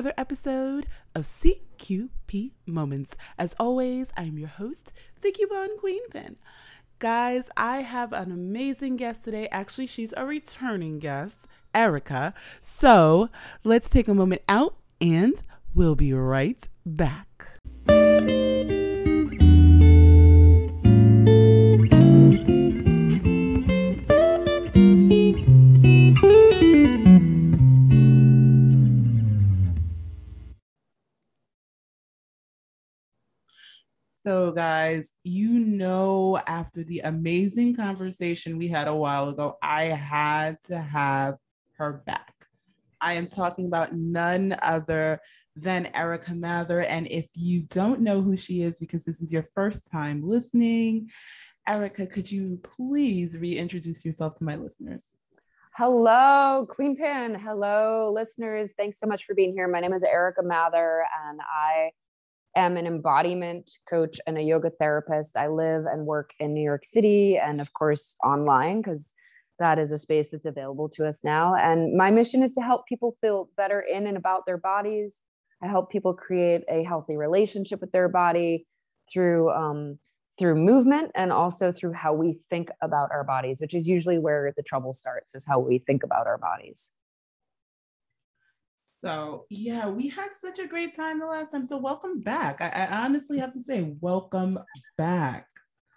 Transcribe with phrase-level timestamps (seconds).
[0.00, 3.18] another episode of CQP Moments.
[3.36, 6.36] As always, I'm your host, the Coupon Queen Pin.
[6.98, 9.46] Guys, I have an amazing guest today.
[9.52, 11.36] Actually, she's a returning guest,
[11.74, 12.32] Erica.
[12.62, 13.28] So
[13.62, 15.34] let's take a moment out and
[15.74, 17.29] we'll be right back.
[34.26, 40.58] So, guys, you know, after the amazing conversation we had a while ago, I had
[40.66, 41.36] to have
[41.78, 42.34] her back.
[43.00, 45.20] I am talking about none other
[45.56, 46.82] than Erica Mather.
[46.82, 51.08] And if you don't know who she is, because this is your first time listening,
[51.66, 55.04] Erica, could you please reintroduce yourself to my listeners?
[55.76, 57.34] Hello, Queen Pin.
[57.34, 58.74] Hello, listeners.
[58.76, 59.66] Thanks so much for being here.
[59.66, 61.92] My name is Erica Mather, and I
[62.56, 65.36] am an embodiment coach and a yoga therapist.
[65.36, 69.14] I live and work in New York City and, of course, online because
[69.58, 71.54] that is a space that's available to us now.
[71.54, 75.22] And my mission is to help people feel better in and about their bodies.
[75.62, 78.66] I help people create a healthy relationship with their body
[79.12, 79.98] through um,
[80.38, 84.54] through movement and also through how we think about our bodies, which is usually where
[84.56, 86.94] the trouble starts, is how we think about our bodies.
[89.02, 91.66] So yeah, we had such a great time the last time.
[91.66, 92.60] So welcome back.
[92.60, 94.58] I, I honestly have to say, welcome
[94.98, 95.46] back.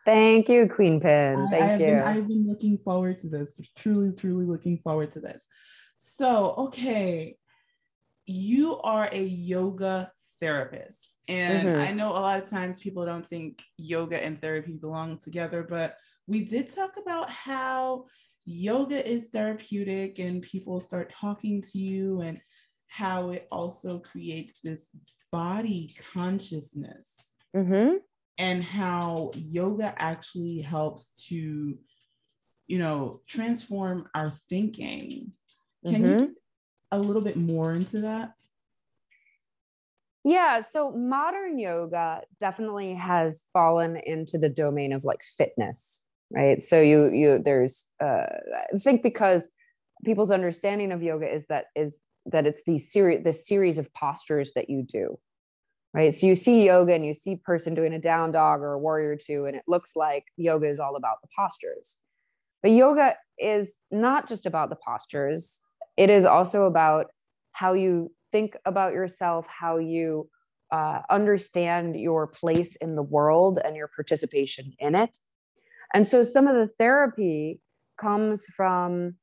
[0.06, 1.48] Thank you, Queen Pin.
[1.50, 1.88] Thank I, I've you.
[1.88, 3.60] Been, I've been looking forward to this.
[3.76, 5.46] Truly, truly looking forward to this.
[5.96, 7.38] So, okay,
[8.26, 11.16] you are a yoga therapist.
[11.28, 11.82] And mm-hmm.
[11.82, 15.98] I know a lot of times people don't think yoga and therapy belong together, but
[16.28, 18.06] we did talk about how
[18.46, 22.42] yoga is therapeutic and people start talking to you and
[22.94, 24.92] how it also creates this
[25.32, 27.96] body consciousness mm-hmm.
[28.38, 31.76] and how yoga actually helps to
[32.68, 35.32] you know transform our thinking
[35.84, 36.20] can mm-hmm.
[36.20, 36.36] you
[36.92, 38.34] a little bit more into that
[40.24, 46.80] yeah so modern yoga definitely has fallen into the domain of like fitness right so
[46.80, 48.28] you you there's uh
[48.72, 49.50] i think because
[50.06, 54.54] people's understanding of yoga is that is that it's these series the series of postures
[54.54, 55.18] that you do
[55.94, 56.14] right?
[56.14, 59.16] So you see yoga and you see person doing a down dog or a warrior
[59.16, 62.00] two and it looks like yoga is all about the postures.
[62.62, 65.60] But yoga is not just about the postures.
[65.98, 67.08] It is also about
[67.52, 70.30] how you think about yourself how you
[70.72, 75.20] uh, understand your place in the world and your participation in it.
[75.94, 77.60] And so some of the therapy
[78.00, 79.16] comes from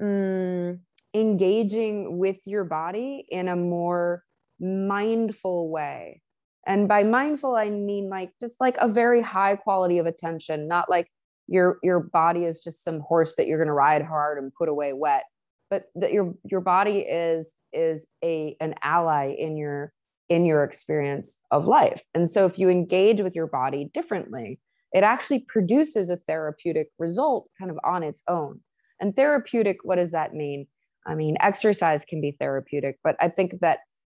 [0.00, 0.78] mm,
[1.14, 4.22] engaging with your body in a more
[4.60, 6.22] mindful way.
[6.66, 10.88] And by mindful, I mean like just like a very high quality of attention, not
[10.88, 11.08] like
[11.48, 14.68] your your body is just some horse that you're going to ride hard and put
[14.68, 15.24] away wet,
[15.70, 19.92] but that your your body is is a an ally in your
[20.28, 22.00] in your experience of life.
[22.14, 24.60] And so if you engage with your body differently,
[24.92, 28.60] it actually produces a therapeutic result kind of on its own.
[29.00, 30.68] And therapeutic, what does that mean?
[31.06, 33.78] I mean, exercise can be therapeutic, but I think that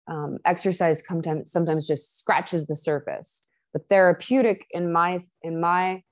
[0.08, 3.48] um, exercise sometimes sometimes just scratches the surface.
[3.72, 6.02] But therapeutic, in my in my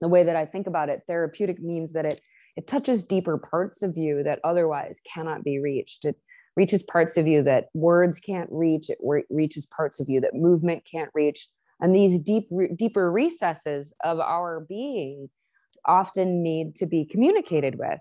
[0.00, 2.20] the way that I think about it, therapeutic means that it
[2.56, 6.04] it touches deeper parts of you that otherwise cannot be reached.
[6.04, 6.16] It
[6.56, 8.90] reaches parts of you that words can't reach.
[8.90, 11.48] It re- reaches parts of you that movement can't reach.
[11.80, 15.28] And these deep, re- deeper recesses of our being
[15.86, 18.00] often need to be communicated with.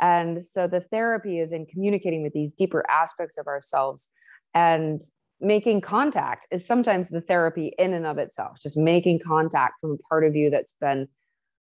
[0.00, 4.10] And so the therapy is in communicating with these deeper aspects of ourselves
[4.54, 5.00] and
[5.40, 10.08] making contact is sometimes the therapy in and of itself just making contact from a
[10.08, 11.08] part of you that's been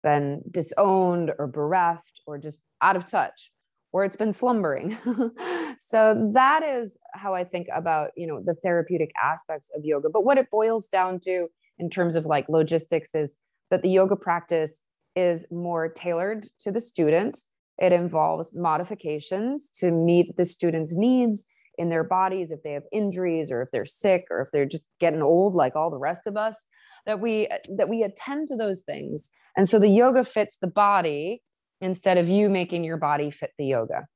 [0.02, 3.52] been disowned or bereft or just out of touch
[3.92, 4.98] or it's been slumbering.
[5.78, 10.08] So that is how i think about you know the therapeutic aspects of yoga.
[10.10, 11.48] But what it boils down to
[11.78, 13.38] in terms of like logistics is
[13.70, 14.82] that the yoga practice
[15.16, 17.40] is more tailored to the student
[17.78, 21.46] it involves modifications to meet the student's needs
[21.78, 24.86] in their bodies if they have injuries or if they're sick or if they're just
[25.00, 26.66] getting old like all the rest of us
[27.06, 29.30] that we that we attend to those things.
[29.56, 31.42] And so the yoga fits the body
[31.80, 34.06] instead of you making your body fit the yoga.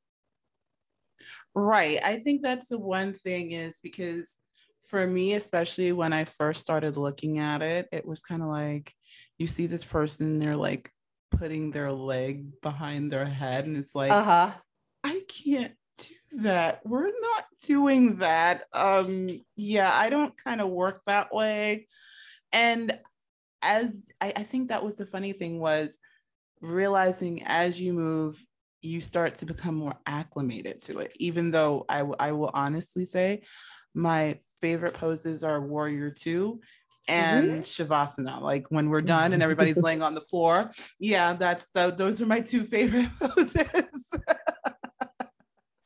[1.55, 1.99] Right.
[2.05, 4.37] I think that's the one thing is because
[4.89, 8.93] for me especially when i first started looking at it it was kind of like
[9.39, 10.91] you see this person they're like
[11.39, 14.51] putting their leg behind their head and it's like uh-huh
[15.05, 16.81] i can't do that.
[16.85, 18.65] We're not doing that.
[18.73, 21.87] Um, yeah, I don't kind of work that way.
[22.53, 22.99] And
[23.63, 25.99] as I, I think that was the funny thing was
[26.61, 28.45] realizing as you move,
[28.83, 31.13] you start to become more acclimated to it.
[31.19, 33.43] Even though I, w- I will honestly say
[33.95, 36.61] my favorite poses are Warrior Two
[37.09, 37.61] and mm-hmm.
[37.61, 38.41] Shavasana.
[38.41, 40.71] Like when we're done and everybody's laying on the floor.
[40.99, 43.85] Yeah, that's the, those are my two favorite poses.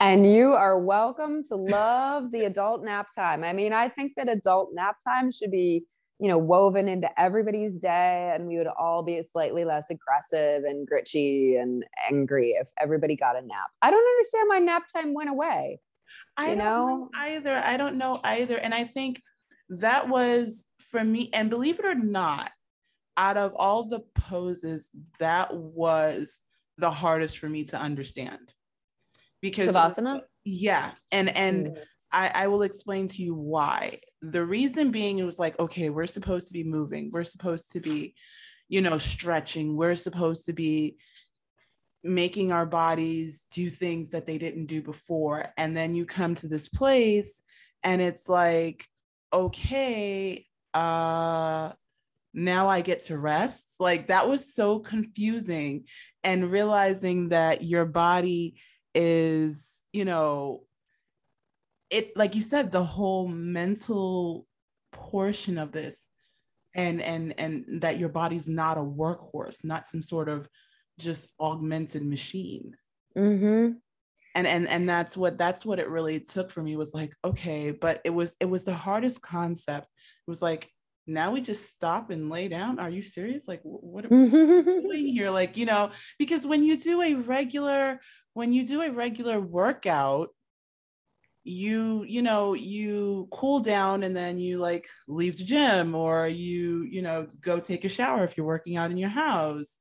[0.01, 3.45] and you are welcome to love the adult nap time.
[3.45, 5.85] I mean, I think that adult nap time should be,
[6.19, 10.87] you know, woven into everybody's day and we would all be slightly less aggressive and
[10.87, 13.69] gritchy and angry if everybody got a nap.
[13.83, 15.81] I don't understand why nap time went away.
[16.37, 16.87] I you know?
[16.87, 17.57] know either.
[17.57, 18.57] I don't know either.
[18.57, 19.21] And I think
[19.69, 22.51] that was for me, and believe it or not,
[23.17, 24.89] out of all the poses,
[25.19, 26.39] that was
[26.79, 28.53] the hardest for me to understand.
[29.41, 30.23] Because Shavasana?
[30.45, 30.93] Yeah.
[31.13, 31.79] And and mm.
[32.13, 34.01] I, I will explain to you why.
[34.23, 37.81] The reason being it was like, okay, we're supposed to be moving, we're supposed to
[37.81, 38.15] be,
[38.69, 40.97] you know, stretching, we're supposed to be
[42.03, 45.53] making our bodies do things that they didn't do before.
[45.57, 47.43] And then you come to this place
[47.83, 48.87] and it's like,
[49.33, 51.73] okay, uh
[52.33, 53.75] now I get to rest.
[53.81, 55.85] Like that was so confusing
[56.23, 58.61] and realizing that your body
[58.95, 60.63] is, you know,
[61.91, 64.47] it like you said the whole mental
[64.93, 66.07] portion of this
[66.75, 70.49] and and and that your body's not a workhorse, not some sort of
[70.99, 72.77] just augmented machine.
[73.17, 73.73] Mm-hmm
[74.35, 77.71] and and and that's what that's what it really took for me was like okay
[77.71, 79.89] but it was it was the hardest concept
[80.31, 80.71] was like
[81.07, 85.07] now we just stop and lay down are you serious like what are we doing
[85.07, 88.01] here like you know because when you do a regular
[88.35, 90.29] when you do a regular workout
[91.43, 96.83] you you know you cool down and then you like leave the gym or you
[96.83, 99.79] you know go take a shower if you're working out in your house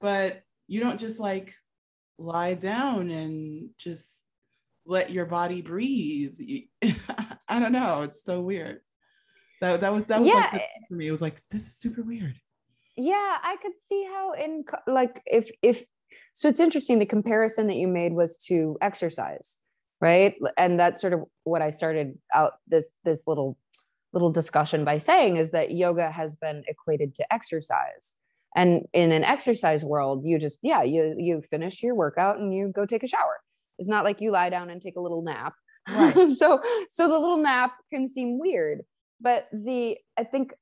[0.00, 1.54] but you don't just like
[2.18, 4.24] lie down and just
[4.84, 6.38] let your body breathe.
[7.48, 8.02] I don't know.
[8.02, 8.80] It's so weird.
[9.62, 10.48] That, that was that was yeah.
[10.52, 11.06] like eh for me.
[11.06, 12.34] It was like this is super weird.
[12.96, 15.84] Yeah, I could see how in like if if
[16.34, 19.60] so it's interesting the comparison that you made was to exercise,
[20.00, 20.34] right?
[20.56, 23.56] And that's sort of what I started out this this little
[24.12, 28.16] little discussion by saying is that yoga has been equated to exercise
[28.54, 32.70] and in an exercise world you just yeah you you finish your workout and you
[32.74, 33.40] go take a shower
[33.78, 35.54] it's not like you lie down and take a little nap
[35.88, 36.12] right.
[36.36, 36.60] so
[36.90, 38.82] so the little nap can seem weird
[39.22, 40.52] but the i think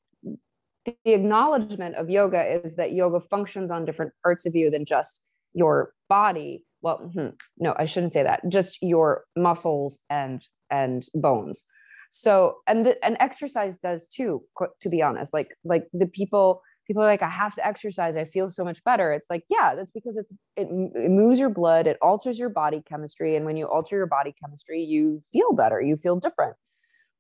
[0.85, 5.23] the acknowledgement of yoga is that yoga functions on different parts of you than just
[5.53, 7.29] your body well hmm,
[7.59, 11.67] no i shouldn't say that just your muscles and and bones
[12.13, 14.43] so and the, and exercise does too
[14.81, 18.17] to be honest like like the people people are like, I have to exercise.
[18.17, 19.13] I feel so much better.
[19.13, 20.67] It's like, yeah, that's because it's it,
[20.97, 23.37] it moves your blood, it alters your body chemistry.
[23.37, 26.57] And when you alter your body chemistry, you feel better, you feel different.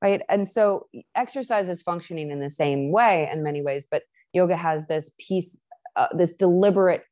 [0.02, 0.22] Right.
[0.28, 4.86] And so exercise is functioning in the same way in many ways, but yoga has
[4.86, 5.60] this piece,
[5.96, 7.04] uh, this deliberate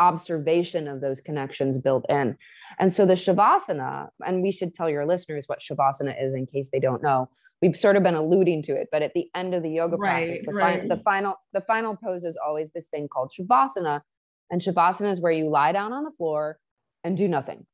[0.00, 2.36] observation of those connections built in.
[2.80, 6.70] And so the Shavasana, and we should tell your listeners what Shavasana is in case
[6.72, 7.28] they don't know
[7.62, 10.26] we've sort of been alluding to it but at the end of the yoga right,
[10.26, 10.88] practice the, right.
[10.88, 14.02] the final the final pose is always this thing called shavasana
[14.50, 16.58] and shavasana is where you lie down on the floor
[17.04, 17.64] and do nothing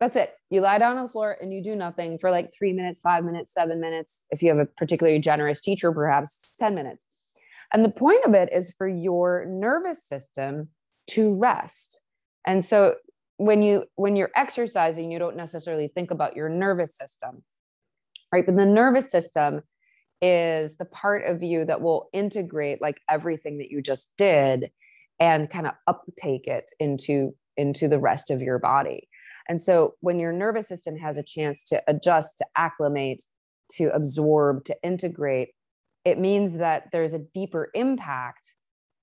[0.00, 2.72] that's it you lie down on the floor and you do nothing for like three
[2.72, 7.04] minutes five minutes seven minutes if you have a particularly generous teacher perhaps 10 minutes
[7.72, 10.68] and the point of it is for your nervous system
[11.08, 12.00] to rest
[12.46, 12.94] and so
[13.36, 17.42] when you when you're exercising you don't necessarily think about your nervous system
[18.32, 18.46] right?
[18.46, 19.62] But the nervous system
[20.22, 24.70] is the part of you that will integrate like everything that you just did
[25.18, 29.08] and kind of uptake it into into the rest of your body.
[29.50, 33.24] And so when your nervous system has a chance to adjust, to acclimate,
[33.72, 35.48] to absorb, to integrate,
[36.04, 38.54] it means that there's a deeper impact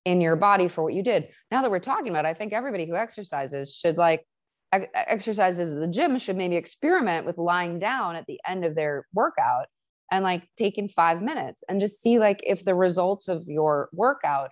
[0.06, 1.28] in your body for what you did.
[1.50, 4.24] Now that we're talking about, it, I think everybody who exercises should like
[4.72, 9.06] exercises at the gym should maybe experiment with lying down at the end of their
[9.12, 9.66] workout
[10.10, 14.48] and like taking five minutes and just see like if the results of your workout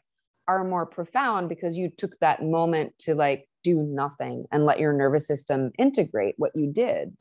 [0.46, 4.92] are more profound because you took that moment to like do nothing and let your
[4.92, 7.16] nervous system integrate what you did.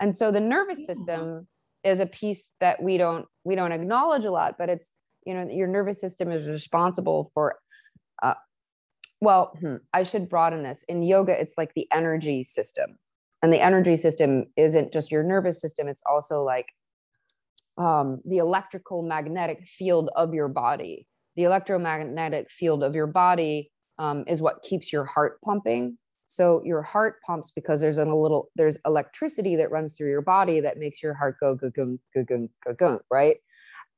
[0.00, 1.48] And so the nervous system
[1.82, 4.92] is a piece that we don't we don't acknowledge a lot but it's
[5.24, 7.56] you know your nervous system is responsible for
[8.22, 8.34] uh,
[9.22, 10.82] well, hmm, I should broaden this.
[10.88, 12.98] In yoga, it's like the energy system,
[13.42, 16.66] and the energy system isn't just your nervous system it's also like
[17.78, 21.06] um, the electrical magnetic field of your body.
[21.36, 25.98] The electromagnetic field of your body um, is what keeps your heart pumping.
[26.26, 30.60] So your heart pumps because there's a little there's electricity that runs through your body
[30.60, 33.36] that makes your heart go go go go go go go right?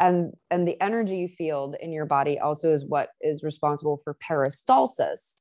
[0.01, 5.37] And and the energy field in your body also is what is responsible for peristalsis.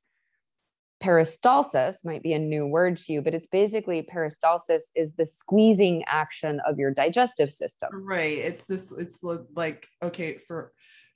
[1.02, 6.04] Peristalsis might be a new word to you but it's basically peristalsis is the squeezing
[6.06, 7.88] action of your digestive system.
[7.92, 9.24] Right it's this it's
[9.56, 10.72] like okay for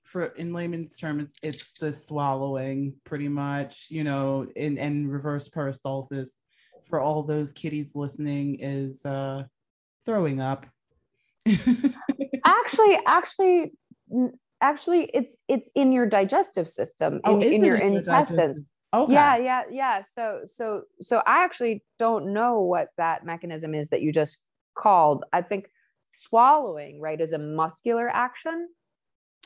[0.07, 6.31] for in layman's terms it's, the swallowing pretty much you know in and reverse peristalsis
[6.89, 9.43] for all those kiddies listening is uh
[10.07, 10.67] throwing up.
[12.47, 13.73] Actually actually
[14.61, 18.63] actually it's it's in your digestive system oh, in, in your in intestines.
[18.95, 19.13] Okay.
[19.13, 20.03] Yeah yeah yeah.
[20.03, 24.43] So so so i actually don't know what that mechanism is that you just
[24.77, 25.25] called.
[25.33, 25.69] I think
[26.13, 28.69] swallowing right is a muscular action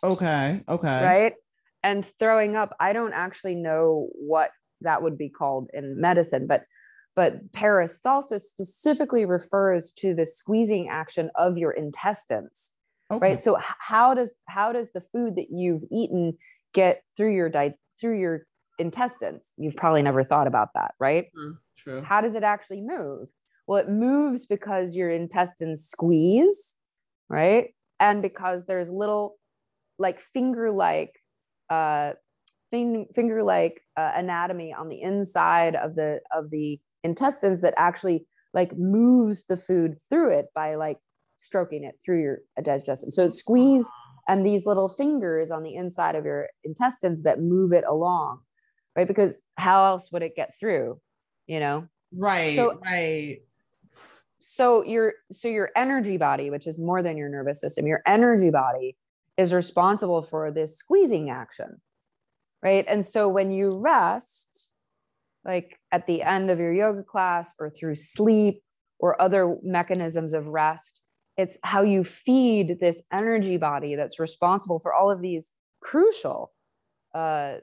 [0.02, 0.62] Okay.
[0.68, 1.04] Okay.
[1.04, 1.34] Right.
[1.82, 4.50] And throwing up, I don't actually know what
[4.82, 6.64] that would be called in medicine, but
[7.16, 12.72] but peristalsis specifically refers to the squeezing action of your intestines.
[13.10, 13.30] Okay.
[13.30, 13.38] Right.
[13.38, 16.36] So how does how does the food that you've eaten
[16.72, 18.46] get through your di- through your
[18.78, 19.52] intestines?
[19.56, 21.26] You've probably never thought about that, right?
[21.34, 21.58] True.
[21.76, 22.02] True.
[22.02, 23.30] How does it actually move?
[23.66, 26.76] Well, it moves because your intestines squeeze,
[27.28, 27.74] right?
[27.98, 29.36] And because there's little
[30.00, 31.12] like finger like
[31.68, 32.12] uh
[32.70, 38.76] finger like uh, anatomy on the inside of the of the intestines that actually like
[38.76, 40.98] moves the food through it by like
[41.38, 43.10] stroking it through your digestion.
[43.10, 43.88] So squeeze
[44.28, 48.40] and these little fingers on the inside of your intestines that move it along
[48.96, 49.06] right?
[49.06, 51.00] Because how else would it get through
[51.46, 51.86] you know?
[52.12, 53.38] Right so, right.
[54.38, 58.50] So your so your energy body which is more than your nervous system your energy
[58.50, 58.96] body
[59.40, 61.80] is responsible for this squeezing action.
[62.62, 62.84] Right.
[62.86, 64.74] And so when you rest,
[65.46, 68.62] like at the end of your yoga class or through sleep
[68.98, 71.00] or other mechanisms of rest,
[71.38, 76.52] it's how you feed this energy body that's responsible for all of these crucial
[77.14, 77.54] uh,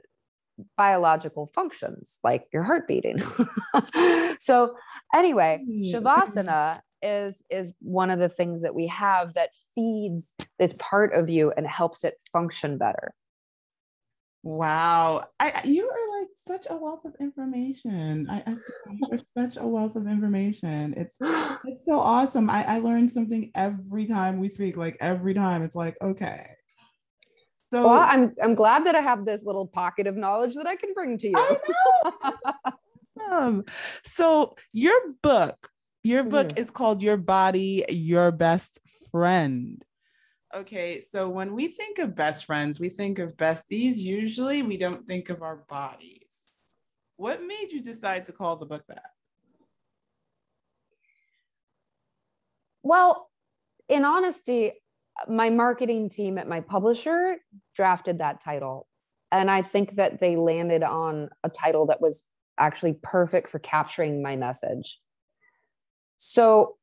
[0.75, 3.22] biological functions like your heart beating.
[4.39, 4.74] so,
[5.13, 11.13] anyway, Shavasana is is one of the things that we have that feeds this part
[11.13, 13.13] of you and helps it function better.
[14.44, 15.25] Wow.
[15.39, 18.27] I, you are like such a wealth of information.
[18.30, 18.56] I, I
[19.10, 20.94] you're such a wealth of information.
[20.96, 21.16] It's
[21.66, 22.50] it's so awesome.
[22.50, 25.63] I, I learn something every time we speak like every time.
[25.63, 26.51] It's like okay.
[27.74, 30.77] So well, I'm I'm glad that I have this little pocket of knowledge that I
[30.77, 31.36] can bring to you.
[31.36, 32.72] I
[33.18, 33.63] know.
[34.06, 35.70] so your book
[36.04, 38.80] your book is called Your Body, Your Best
[39.12, 39.84] Friend.
[40.56, 43.98] Okay, so when we think of best friends, we think of besties.
[43.98, 46.24] Usually we don't think of our bodies.
[47.18, 49.12] What made you decide to call the book that?
[52.84, 53.30] Well,
[53.89, 54.74] in honesty,
[55.27, 57.38] my marketing team at my publisher
[57.75, 58.88] drafted that title.
[59.32, 62.25] And I think that they landed on a title that was
[62.58, 65.00] actually perfect for capturing my message.
[66.17, 66.75] So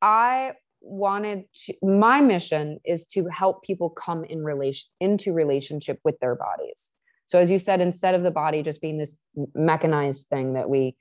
[0.00, 6.18] I wanted to, my mission is to help people come in relation into relationship with
[6.20, 6.92] their bodies.
[7.26, 9.18] So as you said, instead of the body just being this
[9.54, 10.96] mechanized thing that we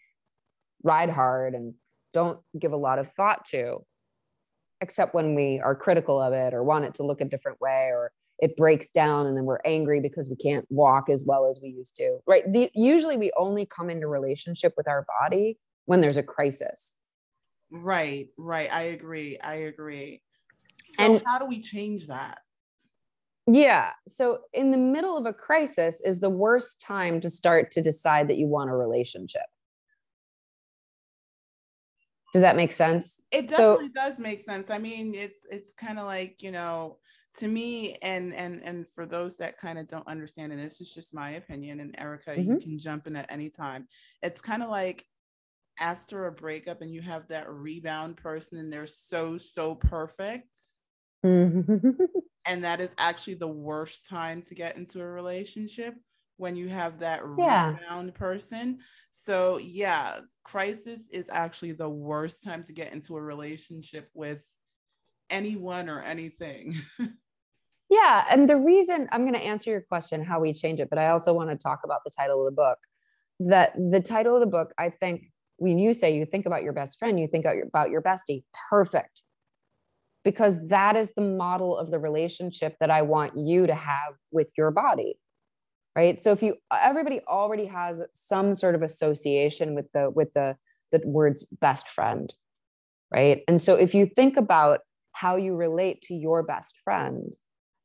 [0.84, 1.74] ride hard and
[2.14, 3.78] don't give a lot of thought to,
[4.82, 7.90] except when we are critical of it or want it to look a different way
[7.94, 11.60] or it breaks down and then we're angry because we can't walk as well as
[11.62, 16.02] we used to right the, usually we only come into relationship with our body when
[16.02, 16.97] there's a crisis
[17.72, 18.72] Right, right.
[18.72, 19.40] I agree.
[19.40, 20.22] I agree.
[20.98, 22.40] So and how do we change that?
[23.48, 23.92] Yeah.
[24.08, 28.28] So in the middle of a crisis is the worst time to start to decide
[28.30, 29.44] that you want a relationship.
[32.34, 33.22] Does that make sense?
[33.32, 34.70] It definitely so, does make sense.
[34.70, 36.98] I mean, it's it's kind of like, you know,
[37.38, 40.94] to me and and and for those that kind of don't understand and this is
[40.94, 42.52] just my opinion and Erica mm-hmm.
[42.52, 43.88] you can jump in at any time.
[44.22, 45.06] It's kind of like
[45.80, 50.50] after a breakup and you have that rebound person and they're so so perfect
[51.26, 51.90] mm-hmm.
[52.48, 55.96] and that is actually the worst time to get into a relationship
[56.38, 57.74] when you have that yeah.
[57.74, 58.80] rebound person
[59.12, 64.44] so yeah crisis is actually the worst time to get into a relationship with
[65.30, 66.76] anyone or anything
[67.90, 71.00] yeah and the reason i'm going to answer your question how we change it but
[71.00, 72.78] i also want to talk about the title of the book
[73.40, 75.24] that the title of the book i think
[75.58, 78.44] when you say you think about your best friend, you think about your, bestie.
[78.70, 79.24] Perfect.
[80.24, 84.52] Because that is the model of the relationship that I want you to have with
[84.58, 85.18] your body.
[85.96, 86.20] Right.
[86.20, 90.56] So if you everybody already has some sort of association with the with the
[90.92, 92.32] the words best friend.
[93.12, 93.42] Right.
[93.48, 94.82] And so if you think about
[95.14, 97.34] how you relate to your best friend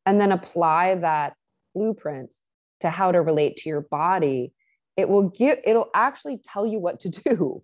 [0.04, 1.34] and then apply that
[1.74, 2.34] blueprint
[2.80, 4.52] to how to relate to your body,
[4.96, 7.62] it will give it'll actually tell you what to do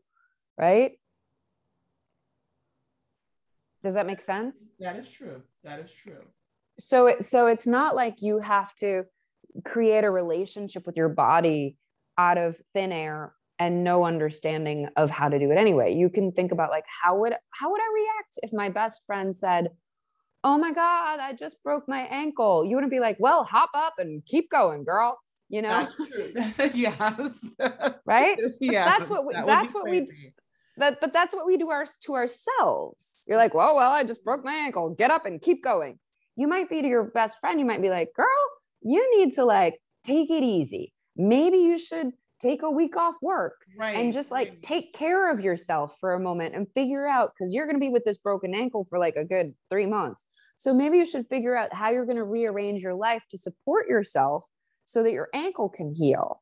[0.58, 0.92] right?
[3.82, 4.72] Does that make sense?
[4.80, 5.42] That is true.
[5.62, 6.24] That is true.
[6.80, 9.04] So it, so it's not like you have to
[9.64, 11.76] create a relationship with your body
[12.18, 15.94] out of thin air and no understanding of how to do it anyway.
[15.94, 19.34] You can think about like how would how would i react if my best friend
[19.34, 19.70] said
[20.44, 22.64] oh my god i just broke my ankle.
[22.64, 25.18] You wouldn't be like well hop up and keep going girl
[25.48, 25.68] you know?
[25.68, 26.70] That's true.
[26.74, 27.38] Yes.
[28.06, 28.38] Right?
[28.60, 30.08] Yeah that's what we, that that's what we
[30.78, 33.18] that but that's what we do our, to ourselves.
[33.26, 34.90] You're like well well i just broke my ankle.
[34.90, 35.98] Get up and keep going.
[36.36, 38.26] You might be to your best friend you might be like girl
[38.80, 40.92] you need to like take it easy.
[41.16, 44.62] Maybe you should take a week off work right, and just like right.
[44.62, 47.88] take care of yourself for a moment and figure out because you're going to be
[47.88, 50.24] with this broken ankle for like a good three months.
[50.56, 53.88] So maybe you should figure out how you're going to rearrange your life to support
[53.88, 54.44] yourself
[54.88, 56.40] so that your ankle can heal.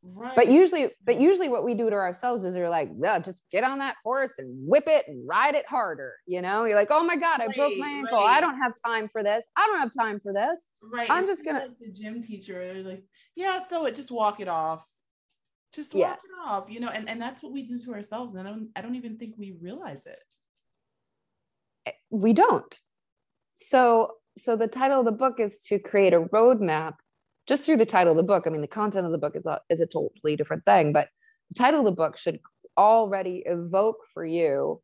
[0.00, 0.36] Right.
[0.36, 3.64] But usually, but usually what we do to ourselves is we're like, well, just get
[3.64, 6.12] on that horse and whip it and ride it harder.
[6.28, 8.18] You know, you're like, oh my God, I right, broke my ankle.
[8.18, 8.36] Right.
[8.36, 9.42] I don't have time for this.
[9.56, 10.56] I don't have time for this.
[10.80, 11.10] Right.
[11.10, 13.02] I'm just gonna like the gym teacher, like,
[13.34, 14.86] yeah, so it just walk it off.
[15.74, 16.12] Just walk yeah.
[16.12, 18.36] it off, you know, and, and that's what we do to ourselves.
[18.36, 20.22] And I don't I don't even think we realize it.
[21.86, 22.78] Eh, we don't.
[23.56, 26.92] So so the title of the book is to create a roadmap
[27.46, 28.44] just through the title of the book.
[28.46, 31.08] I mean, the content of the book is a, is a totally different thing, but
[31.50, 32.40] the title of the book should
[32.76, 34.80] already evoke for you,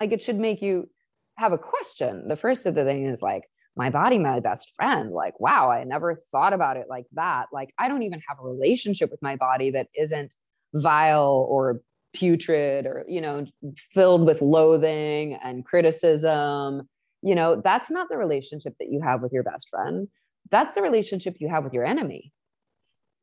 [0.00, 0.88] like it should make you
[1.36, 2.28] have a question.
[2.28, 3.44] The first of the thing is like,
[3.76, 5.12] my body, my best friend.
[5.12, 7.46] Like, wow, I never thought about it like that.
[7.52, 10.34] Like, I don't even have a relationship with my body that isn't
[10.72, 11.82] vile or
[12.14, 13.44] putrid or, you know,
[13.92, 16.88] filled with loathing and criticism.
[17.22, 20.08] You know, that's not the relationship that you have with your best friend
[20.50, 22.32] that's the relationship you have with your enemy.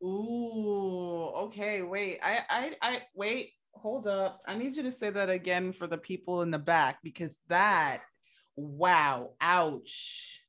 [0.04, 1.04] Ooh
[1.44, 4.42] okay wait i i i wait hold up.
[4.48, 8.02] I need you to say that again for the people in the back because that
[8.56, 10.40] wow ouch.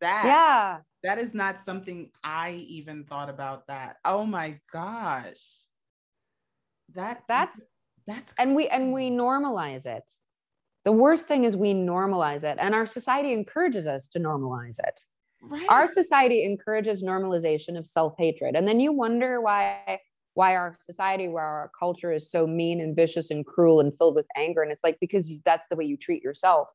[0.00, 0.78] That yeah.
[1.04, 3.96] that is not something i even thought about that.
[4.04, 5.40] Oh my gosh.
[6.94, 7.60] That that's
[8.06, 10.10] that's and we and we normalize it.
[10.84, 15.00] The worst thing is we normalize it and our society encourages us to normalize it
[15.42, 15.66] Right.
[15.68, 18.54] Our society encourages normalization of self-hatred.
[18.54, 19.98] And then you wonder why
[20.34, 24.14] why our society, where our culture is so mean and vicious and cruel and filled
[24.14, 24.62] with anger.
[24.62, 26.68] And it's like because that's the way you treat yourself.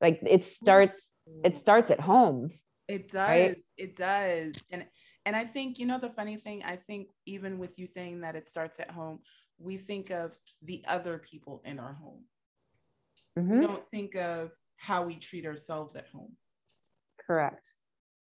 [0.00, 1.12] Like it starts,
[1.44, 2.50] it starts at home.
[2.88, 3.28] It does.
[3.28, 3.56] Right?
[3.76, 4.54] It does.
[4.70, 4.86] And
[5.26, 8.36] and I think, you know, the funny thing, I think even with you saying that
[8.36, 9.20] it starts at home,
[9.58, 12.24] we think of the other people in our home.
[13.38, 13.60] Mm-hmm.
[13.60, 16.36] We don't think of how we treat ourselves at home.
[17.26, 17.74] Correct.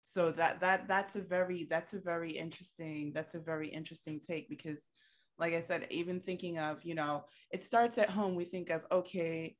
[0.05, 4.49] So that that that's a very that's a very interesting that's a very interesting take
[4.49, 4.79] because
[5.39, 8.35] like I said, even thinking of, you know, it starts at home.
[8.35, 9.57] We think of, okay,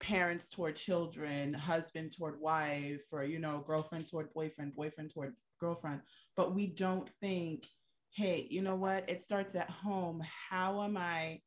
[0.00, 6.02] parents toward children, husband toward wife, or, you know, girlfriend toward boyfriend, boyfriend toward girlfriend.
[6.36, 7.66] But we don't think,
[8.14, 9.10] hey, you know what?
[9.10, 10.22] It starts at home.
[10.50, 11.40] How am I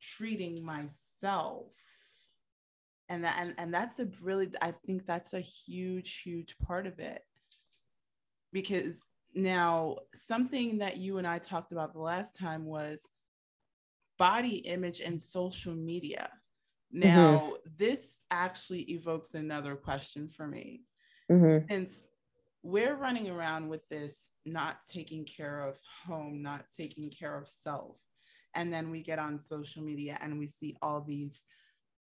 [0.00, 1.72] treating myself?
[3.08, 6.98] And that and, and that's a really i think that's a huge huge part of
[6.98, 7.22] it
[8.52, 13.00] because now something that you and i talked about the last time was
[14.18, 16.30] body image and social media
[16.90, 17.52] now mm-hmm.
[17.76, 20.82] this actually evokes another question for me
[21.30, 21.64] mm-hmm.
[21.70, 22.02] since
[22.62, 27.96] we're running around with this not taking care of home not taking care of self
[28.54, 31.42] and then we get on social media and we see all these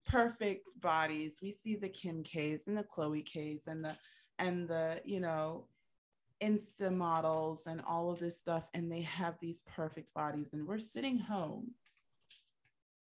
[0.06, 1.36] perfect bodies.
[1.42, 3.96] We see the Kim K's and the Khloe K's and the
[4.38, 5.66] and the you know
[6.42, 10.78] Insta models and all of this stuff, and they have these perfect bodies, and we're
[10.78, 11.72] sitting home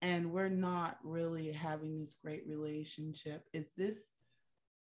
[0.05, 3.47] and we're not really having this great relationship.
[3.55, 4.09] Is this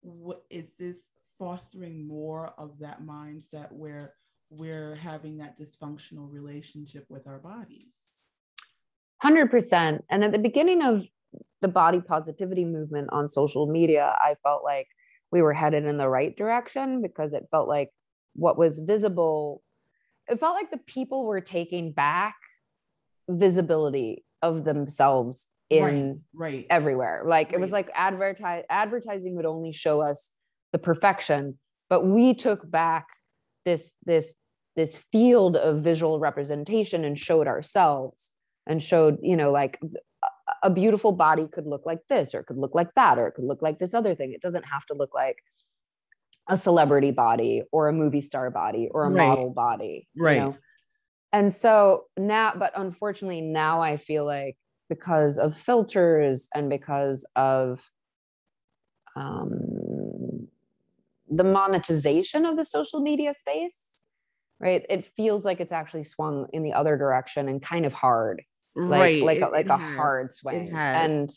[0.02, 0.98] what is this
[1.40, 4.16] fostering more of that mindset where
[4.50, 7.94] we're having that dysfunctional relationship with our bodies?
[9.24, 10.02] 100%.
[10.10, 11.06] And at the beginning of
[11.62, 14.88] the body positivity movement on social media, I felt like
[15.32, 17.90] we were headed in the right direction because it felt like
[18.36, 19.64] what was visible,
[20.28, 22.36] it felt like the people were taking back
[23.30, 26.68] visibility of themselves in right, right.
[26.70, 27.24] everywhere.
[27.26, 27.56] Like right.
[27.56, 30.32] it was like advertise advertising would only show us
[30.72, 31.58] the perfection,
[31.90, 33.08] but we took back
[33.66, 34.34] this this
[34.76, 38.32] this field of visual representation and showed ourselves
[38.66, 39.80] and showed, you know, like
[40.64, 43.34] a beautiful body could look like this or it could look like that or it
[43.34, 44.32] could look like this other thing.
[44.34, 45.38] It doesn't have to look like
[46.50, 49.28] a celebrity body or a movie star body or a right.
[49.28, 50.08] model body.
[50.18, 50.36] Right.
[50.36, 50.58] You know?
[51.32, 54.56] And so now, but unfortunately, now I feel like
[54.90, 57.82] because of filters and because of
[59.16, 60.48] um,
[61.30, 64.06] the monetization of the social media space,
[64.60, 64.86] right?
[64.90, 68.44] It feels like it's actually swung in the other direction and kind of hard,
[68.76, 69.24] like right.
[69.24, 70.72] like a, like a hard swing.
[70.74, 71.30] And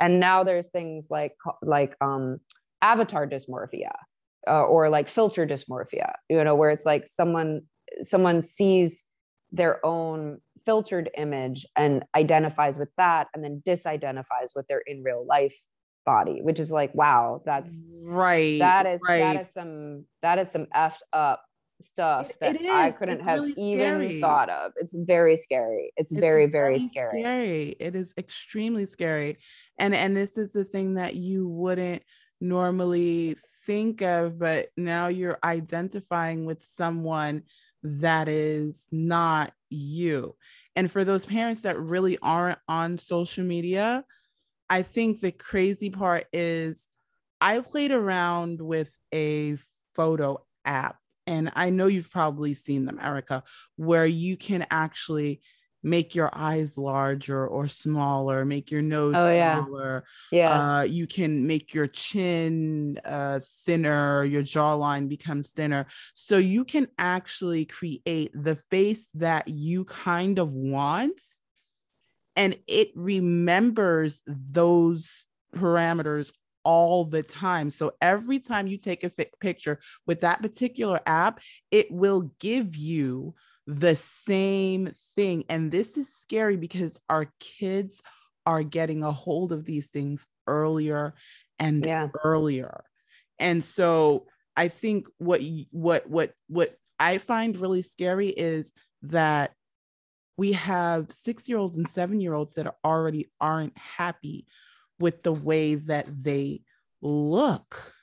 [0.00, 2.38] and now there's things like like um
[2.82, 3.92] avatar dysmorphia
[4.46, 7.62] uh, or like filter dysmorphia, you know, where it's like someone
[8.02, 9.04] someone sees
[9.52, 15.24] their own filtered image and identifies with that and then disidentifies with their in real
[15.26, 15.56] life
[16.04, 19.18] body which is like wow that's right that is right.
[19.18, 21.42] that is some that is some effed up
[21.80, 24.20] stuff it, that it i couldn't it's have really even scary.
[24.20, 27.22] thought of it's very scary it's, it's very very scary.
[27.22, 29.38] scary it is extremely scary
[29.78, 32.02] and and this is the thing that you wouldn't
[32.40, 37.42] normally think of but now you're identifying with someone
[37.82, 40.34] that is not you.
[40.76, 44.04] And for those parents that really aren't on social media,
[44.70, 46.84] I think the crazy part is
[47.40, 49.58] I played around with a
[49.94, 50.96] photo app,
[51.28, 53.44] and I know you've probably seen them, Erica,
[53.76, 55.42] where you can actually
[55.82, 60.04] make your eyes larger or smaller, make your nose oh, smaller.
[60.32, 60.38] Yeah.
[60.40, 60.78] yeah.
[60.78, 65.86] Uh, you can make your chin uh, thinner, your jawline becomes thinner.
[66.14, 71.20] So you can actually create the face that you kind of want.
[72.36, 76.30] And it remembers those parameters
[76.68, 77.70] all the time.
[77.70, 82.76] So every time you take a f- picture with that particular app, it will give
[82.76, 83.34] you
[83.66, 85.44] the same thing.
[85.48, 88.02] And this is scary because our kids
[88.44, 91.14] are getting a hold of these things earlier
[91.58, 92.08] and yeah.
[92.22, 92.84] earlier.
[93.38, 99.52] And so I think what what what what I find really scary is that
[100.36, 104.46] we have 6-year-olds and 7-year-olds that are already aren't happy
[104.98, 106.62] with the way that they
[107.00, 107.94] look.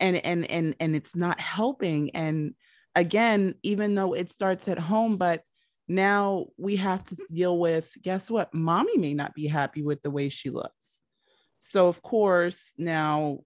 [0.00, 2.54] And and and and it's not helping and
[2.94, 5.42] again, even though it starts at home, but
[5.86, 8.52] now we have to deal with guess what?
[8.54, 11.00] Mommy may not be happy with the way she looks.
[11.58, 13.40] So, of course, now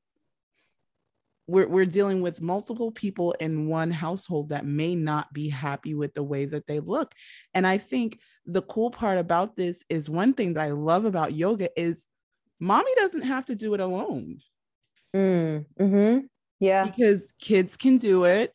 [1.46, 6.14] we're, we're dealing with multiple people in one household that may not be happy with
[6.14, 7.14] the way that they look.
[7.54, 11.32] And I think the cool part about this is one thing that I love about
[11.32, 12.06] yoga is
[12.58, 14.38] mommy doesn't have to do it alone.
[15.14, 16.18] Mm, hmm
[16.60, 16.84] Yeah.
[16.84, 18.54] Because kids can do it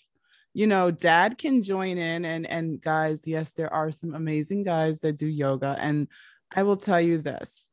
[0.58, 5.00] you know dad can join in and and guys yes there are some amazing guys
[5.02, 6.08] that do yoga and
[6.56, 7.68] i will tell you this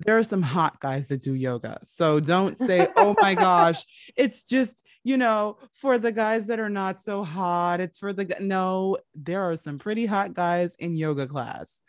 [0.00, 3.82] there are some hot guys that do yoga so don't say oh my gosh
[4.14, 8.26] it's just you know for the guys that are not so hot it's for the
[8.40, 11.80] no there are some pretty hot guys in yoga class.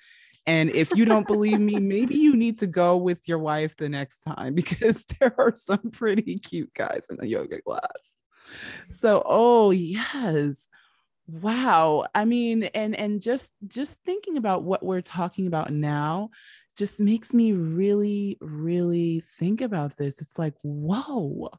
[0.47, 3.89] And if you don't believe me, maybe you need to go with your wife the
[3.89, 7.81] next time because there are some pretty cute guys in the yoga class.
[8.95, 10.65] So oh yes.
[11.27, 12.05] Wow.
[12.15, 16.29] I mean and and just just thinking about what we're talking about now
[16.77, 20.21] just makes me really really think about this.
[20.21, 21.49] It's like whoa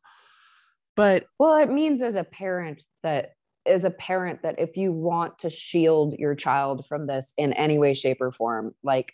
[0.96, 3.32] but well it means as a parent that
[3.66, 7.78] as a parent that if you want to shield your child from this in any
[7.78, 9.12] way shape or form like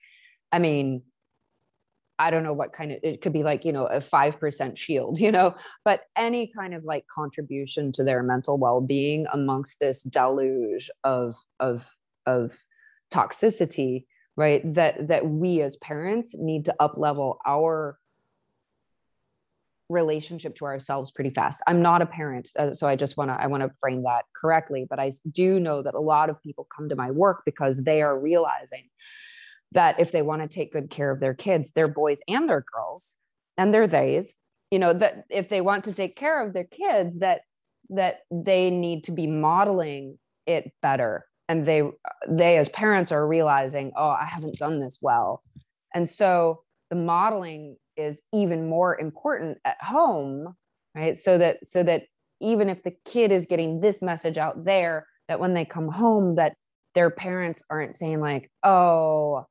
[0.53, 1.03] i mean
[2.19, 5.21] I don't know what kind of it could be like, you know, a 5% shield,
[5.21, 10.91] you know, but any kind of like contribution to their mental well-being amongst this deluge
[11.05, 11.87] of of
[12.27, 12.53] of
[13.13, 14.05] toxicity,
[14.37, 14.63] right?
[14.75, 17.99] That that we as parents need to up level our
[19.89, 21.63] relationship to ourselves pretty fast.
[21.67, 24.25] I'm not a parent, uh, so I just want to I want to frame that
[24.35, 27.83] correctly, but I do know that a lot of people come to my work because
[27.83, 28.89] they are realizing
[29.73, 32.65] that if they want to take good care of their kids, their boys and their
[32.75, 33.17] girls
[33.57, 34.35] and their theys,
[34.71, 37.43] you know, that if they want to take care of their kids, that
[37.91, 41.27] that they need to be modeling it better.
[41.49, 41.83] And they
[42.29, 45.43] they as parents are realizing, oh, I haven't done this well.
[45.95, 50.55] And so the modeling is even more important at home,
[50.95, 51.17] right?
[51.17, 52.05] So that so that
[52.41, 56.35] even if the kid is getting this message out there, that when they come home,
[56.37, 56.57] that
[56.95, 59.45] their parents aren't saying like oh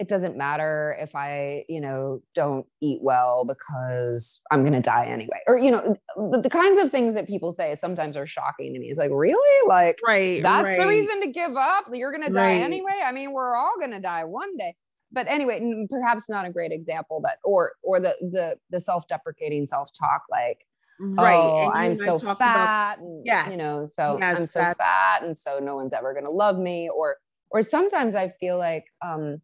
[0.00, 5.04] it doesn't matter if I, you know, don't eat well because I'm going to die
[5.04, 5.40] anyway.
[5.46, 8.78] Or, you know, the, the, kinds of things that people say sometimes are shocking to
[8.78, 8.86] me.
[8.86, 9.68] It's like, really?
[9.68, 10.78] Like, right, that's right.
[10.78, 11.84] the reason to give up?
[11.92, 12.98] You're going to die anyway?
[13.04, 14.74] I mean, we're all going to die one day.
[15.12, 20.22] But anyway, perhaps not a great example, but or or the the the self-deprecating self-talk
[20.30, 20.66] like
[21.02, 23.50] right oh, i'm so fat about, and yes.
[23.50, 26.58] you know so yes, i'm so fat and so no one's ever going to love
[26.58, 27.16] me or
[27.50, 29.40] or sometimes i feel like um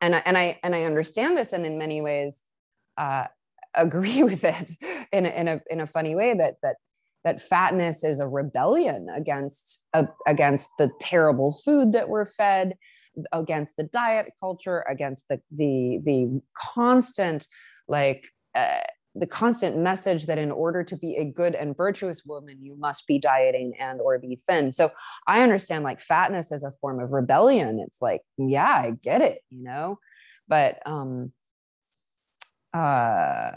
[0.00, 2.42] and I, and I and I understand this, and in many ways,
[2.96, 3.26] uh,
[3.74, 4.70] agree with it
[5.12, 6.76] in a, in a in a funny way that that
[7.24, 12.74] that fatness is a rebellion against uh, against the terrible food that we're fed,
[13.32, 17.46] against the diet culture, against the the the constant
[17.88, 18.28] like.
[18.54, 18.80] Uh,
[19.18, 23.06] the constant message that in order to be a good and virtuous woman you must
[23.06, 24.90] be dieting and or be thin so
[25.26, 29.40] i understand like fatness as a form of rebellion it's like yeah i get it
[29.50, 29.98] you know
[30.48, 31.32] but um
[32.74, 33.50] uh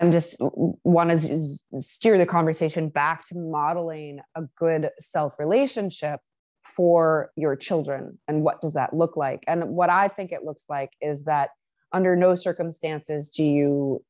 [0.00, 6.20] i'm just want to steer the conversation back to modeling a good self relationship
[6.66, 9.44] for your children and what does that look like?
[9.46, 11.50] And what i think it looks like is that
[11.92, 14.04] under no circumstances do you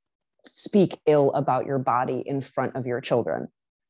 [0.47, 3.49] speak ill about your body in front of your children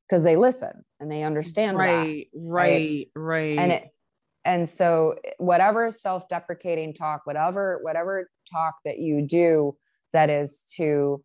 [0.09, 3.59] because they listen and they understand right that, right right?
[3.59, 3.89] and it
[4.45, 9.77] and so whatever self-deprecating talk whatever whatever talk that you do
[10.13, 11.23] that is to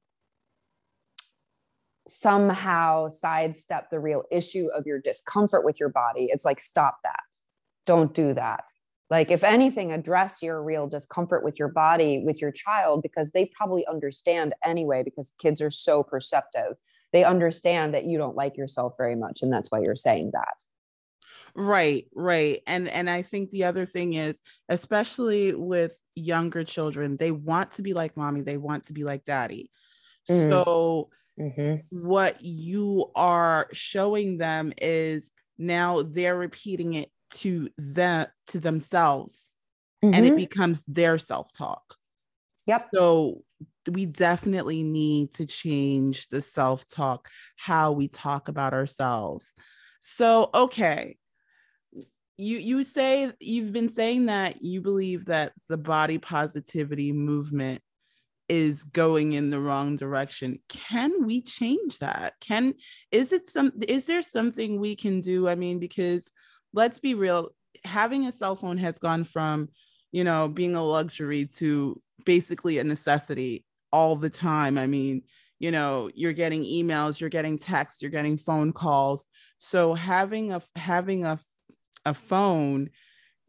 [2.09, 6.29] somehow sidestep the real issue of your discomfort with your body.
[6.31, 7.37] It's like stop that.
[7.85, 8.63] Don't do that.
[9.09, 13.51] Like if anything address your real discomfort with your body with your child because they
[13.55, 16.75] probably understand anyway because kids are so perceptive.
[17.11, 20.63] They understand that you don't like yourself very much and that's why you're saying that.
[21.55, 22.61] Right right.
[22.67, 27.81] And and i think the other thing is especially with younger children they want to
[27.81, 29.71] be like mommy they want to be like daddy.
[30.29, 30.51] Mm-hmm.
[30.51, 31.09] so
[31.39, 31.75] mm-hmm.
[31.89, 39.54] what you are showing them is now they're repeating it to them to themselves
[40.04, 40.13] mm-hmm.
[40.13, 40.38] and it mm-hmm.
[40.38, 41.95] becomes their self-talk
[42.65, 43.43] yep so
[43.91, 49.54] we definitely need to change the self-talk how we talk about ourselves
[49.99, 51.17] so okay
[52.38, 57.82] you you say you've been saying that you believe that the body positivity movement
[58.49, 62.33] is going in the wrong direction can we change that?
[62.41, 62.73] Can
[63.12, 65.47] is it some is there something we can do?
[65.47, 66.31] I mean because
[66.73, 67.49] let's be real
[67.85, 69.69] having a cell phone has gone from
[70.12, 74.77] you know being a luxury to basically a necessity all the time.
[74.77, 75.23] I mean
[75.59, 79.25] you know you're getting emails you're getting texts you're getting phone calls.
[79.59, 81.39] So having a having a
[82.05, 82.89] a phone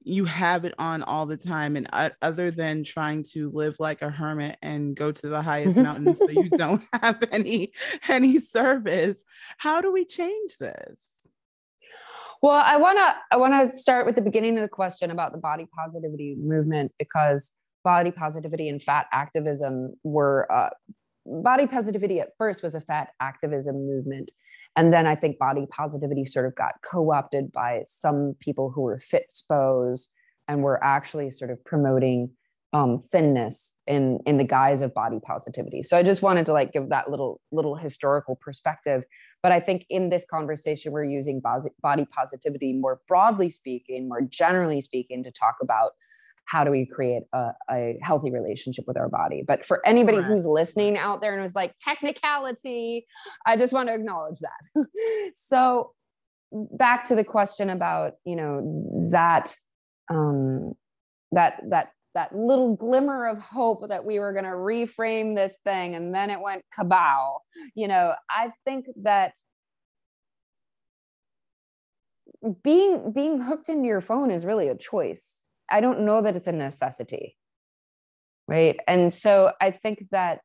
[0.03, 4.03] you have it on all the time and uh, other than trying to live like
[4.03, 7.73] a hermit and go to the highest mountain so you don't have any
[8.09, 9.23] any service
[9.59, 10.99] how do we change this?
[12.43, 15.33] Well, I want to I want to start with the beginning of the question about
[15.33, 17.53] the body positivity movement because
[17.85, 20.71] body positivity and fat activism were uh,
[21.27, 24.33] body positivity at first was a fat activism movement
[24.77, 29.01] and then I think body positivity sort of got co-opted by some people who were
[29.01, 30.09] fitspos
[30.49, 32.31] and were actually sort of promoting
[32.73, 35.83] um, thinness in in the guise of body positivity.
[35.83, 39.05] So I just wanted to like give that little little historical perspective
[39.43, 44.81] but I think in this conversation, we're using body positivity more broadly speaking, more generally
[44.81, 45.93] speaking, to talk about
[46.51, 49.45] how do we create a, a healthy relationship with our body.
[49.47, 50.27] But for anybody right.
[50.27, 53.07] who's listening out there and was like, technicality,
[53.47, 54.87] I just want to acknowledge that.
[55.35, 55.93] so
[56.53, 59.55] back to the question about, you know, that
[60.11, 60.73] um
[61.31, 65.95] that that that little glimmer of hope that we were going to reframe this thing
[65.95, 67.39] and then it went kabow
[67.77, 69.33] you know i think that
[72.65, 75.40] being being hooked into your phone is really a choice
[75.71, 77.37] i don't know that it's a necessity
[78.49, 78.81] right?
[78.89, 80.41] And so i think that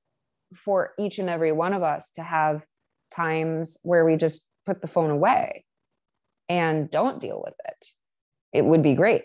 [0.54, 2.66] for each and every one of us to have
[3.12, 5.66] times where we just put the phone away
[6.50, 7.86] and don't deal with it
[8.56, 9.24] it would be great.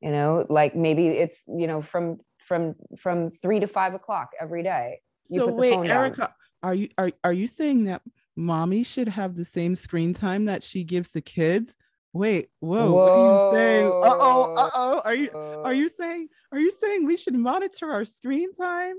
[0.00, 4.64] You know like maybe it's you know from from from three to five o'clock every
[4.64, 8.02] day you so wait erica are you are, are you saying that
[8.34, 11.76] mommy should have the same screen time that she gives the kids
[12.12, 12.92] wait whoa, whoa.
[12.92, 17.16] what are you saying uh-oh uh-oh are you are you saying are you saying we
[17.16, 18.96] should monitor our screen time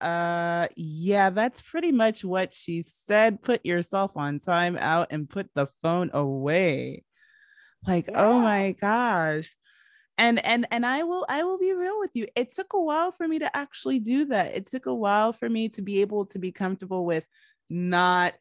[0.00, 5.48] uh yeah that's pretty much what she said put yourself on time out and put
[5.54, 7.02] the phone away
[7.86, 8.26] Like, oh yeah.
[8.26, 9.54] oh my gosh.
[10.18, 12.26] And and and I will I will be real with you.
[12.34, 14.56] It took a while for me to actually do that.
[14.56, 17.26] It took a while for me to be able to be comfortable with
[17.68, 18.34] not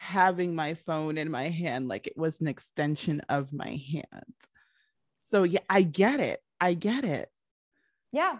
[0.00, 4.34] having my phone in my hand like it was an extension of my hand.
[5.20, 6.40] So yeah, I get it.
[6.58, 7.28] I get it.
[8.10, 8.36] Yeah.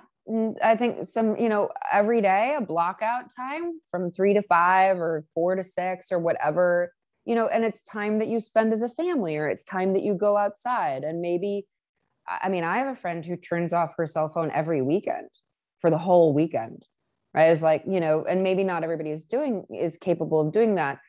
[0.65, 4.97] I think some, you know, every day a block out time from three to five
[4.99, 6.95] or four to six or whatever,
[7.27, 10.03] you know, and it's time that you spend as a family or it's time that
[10.03, 11.05] you go outside.
[11.05, 11.67] And maybe,
[12.27, 15.29] I mean, I have a friend who turns off her cell phone every weekend
[15.79, 16.87] for the whole weekend,
[17.35, 17.51] right?
[17.51, 21.01] It's like, you know, and maybe not everybody is doing, is capable of doing that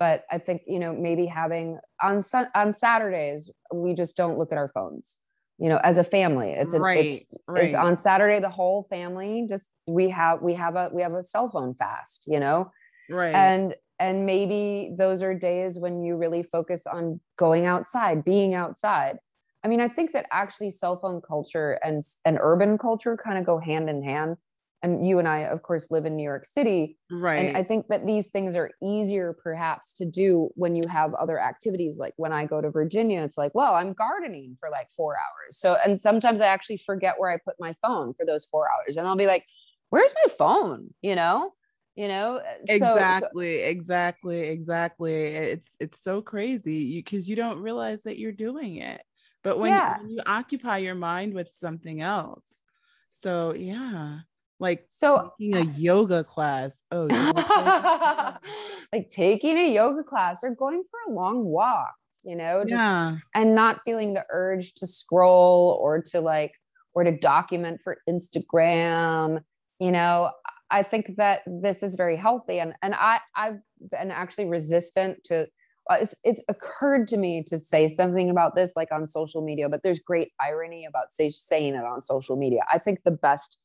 [0.00, 2.22] but I think you know maybe having on
[2.56, 5.18] on Saturdays we just don't look at our phones.
[5.58, 7.64] You know, as a family, it's a, right, it's, right.
[7.64, 8.40] it's on Saturday.
[8.40, 12.24] The whole family just we have we have a we have a cell phone fast.
[12.26, 12.72] You know,
[13.10, 13.34] right?
[13.34, 19.18] And and maybe those are days when you really focus on going outside, being outside.
[19.62, 23.44] I mean, I think that actually cell phone culture and and urban culture kind of
[23.44, 24.38] go hand in hand
[24.82, 26.96] and you and I, of course, live in New York City.
[27.10, 27.36] Right.
[27.36, 31.38] And I think that these things are easier perhaps to do when you have other
[31.38, 31.98] activities.
[31.98, 35.58] Like when I go to Virginia, it's like, well, I'm gardening for like four hours.
[35.58, 38.96] So, and sometimes I actually forget where I put my phone for those four hours.
[38.96, 39.44] And I'll be like,
[39.90, 40.94] where's my phone?
[41.02, 41.52] You know?
[41.96, 45.12] You know, uh, exactly, so, exactly, exactly.
[45.12, 49.02] It's it's so crazy because you, you don't realize that you're doing it.
[49.42, 49.98] But when, yeah.
[49.98, 52.62] when you occupy your mind with something else,
[53.10, 54.20] so yeah
[54.60, 56.82] like so taking a yoga class.
[56.92, 57.08] Oh
[58.92, 61.94] like taking a yoga class or going for a long walk
[62.24, 63.16] you know just, yeah.
[63.34, 66.52] and not feeling the urge to scroll or to like
[66.94, 69.40] or to document for instagram
[69.78, 70.30] you know
[70.70, 72.58] i think that this is very healthy.
[72.58, 73.58] And and i i've
[73.90, 75.46] been actually resistant to
[75.90, 79.68] uh, it's, it's occurred to me to say something about this like on social media
[79.68, 82.60] but there's great irony about say, saying it on social media.
[82.72, 83.58] I think the best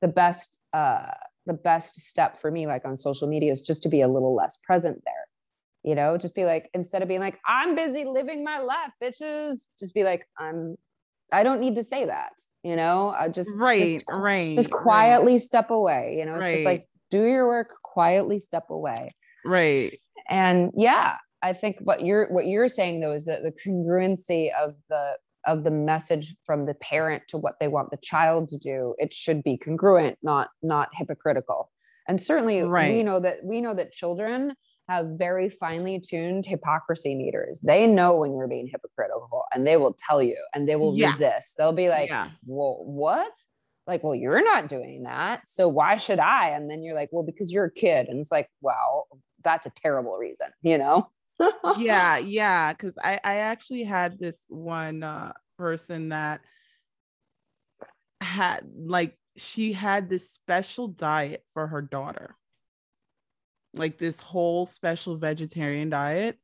[0.00, 1.10] the best uh
[1.46, 4.34] the best step for me like on social media is just to be a little
[4.34, 5.26] less present there
[5.86, 6.18] you know?
[6.18, 10.02] Just be like instead of being like i'm busy living my life bitches just be
[10.02, 10.76] like i'm
[11.32, 12.32] i don't need to say that
[12.62, 13.14] you know?
[13.16, 14.56] I just right just, right.
[14.56, 15.40] just quietly right.
[15.40, 16.34] step away you know?
[16.34, 16.54] It's right.
[16.54, 19.14] just like do your work quietly step away.
[19.44, 20.00] Right.
[20.28, 24.74] And yeah i think what you're what you're saying though is that the congruency of
[24.88, 28.94] the of the message from the parent to what they want the child to do
[28.98, 31.70] it should be congruent not not hypocritical.
[32.08, 32.92] And certainly right.
[32.92, 34.54] we know that we know that children
[34.88, 37.60] have very finely tuned hypocrisy meters.
[37.60, 41.10] They know when you're being hypocritical and they will tell you and they will yeah.
[41.10, 41.56] resist.
[41.58, 42.30] They'll be like yeah.
[42.44, 43.32] well what?
[43.86, 46.50] Like well you're not doing that so why should i?
[46.50, 48.08] And then you're like well because you're a kid.
[48.08, 49.06] And it's like well
[49.44, 51.08] that's a terrible reason you know
[51.76, 52.72] yeah, yeah.
[52.74, 56.40] Cause I, I actually had this one uh, person that
[58.20, 62.36] had like she had this special diet for her daughter.
[63.74, 66.38] Like this whole special vegetarian diet.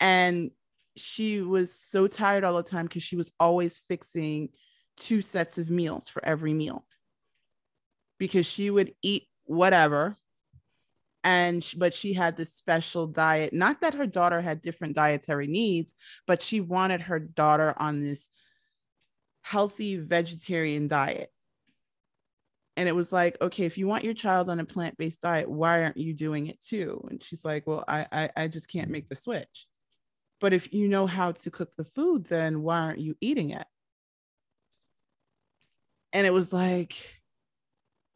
[0.00, 0.50] And
[0.96, 4.50] she was so tired all the time because she was always fixing
[4.96, 6.84] two sets of meals for every meal
[8.18, 10.16] because she would eat whatever
[11.24, 15.94] and but she had this special diet not that her daughter had different dietary needs
[16.26, 18.28] but she wanted her daughter on this
[19.48, 21.30] healthy vegetarian diet.
[22.76, 25.82] And it was like okay if you want your child on a plant-based diet why
[25.82, 27.02] aren't you doing it too?
[27.10, 29.66] And she's like well i i, I just can't make the switch.
[30.40, 33.66] But if you know how to cook the food then why aren't you eating it?
[36.12, 37.17] And it was like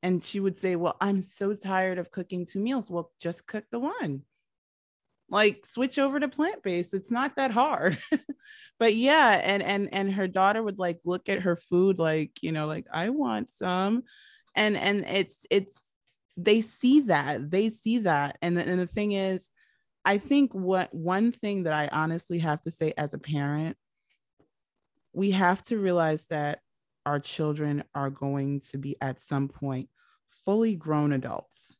[0.03, 2.91] and she would say, Well, I'm so tired of cooking two meals.
[2.91, 4.23] Well, just cook the one.
[5.29, 6.93] Like switch over to plant-based.
[6.93, 7.99] It's not that hard.
[8.79, 12.53] but yeah, and and and her daughter would like look at her food like, you
[12.53, 14.03] know, like I want some.
[14.55, 15.81] And and it's it's
[16.37, 17.51] they see that.
[17.51, 18.39] They see that.
[18.43, 19.49] And the, and the thing is,
[20.05, 23.77] I think what one thing that I honestly have to say as a parent,
[25.13, 26.61] we have to realize that
[27.07, 29.89] our children are going to be at some point
[30.45, 31.73] fully grown adults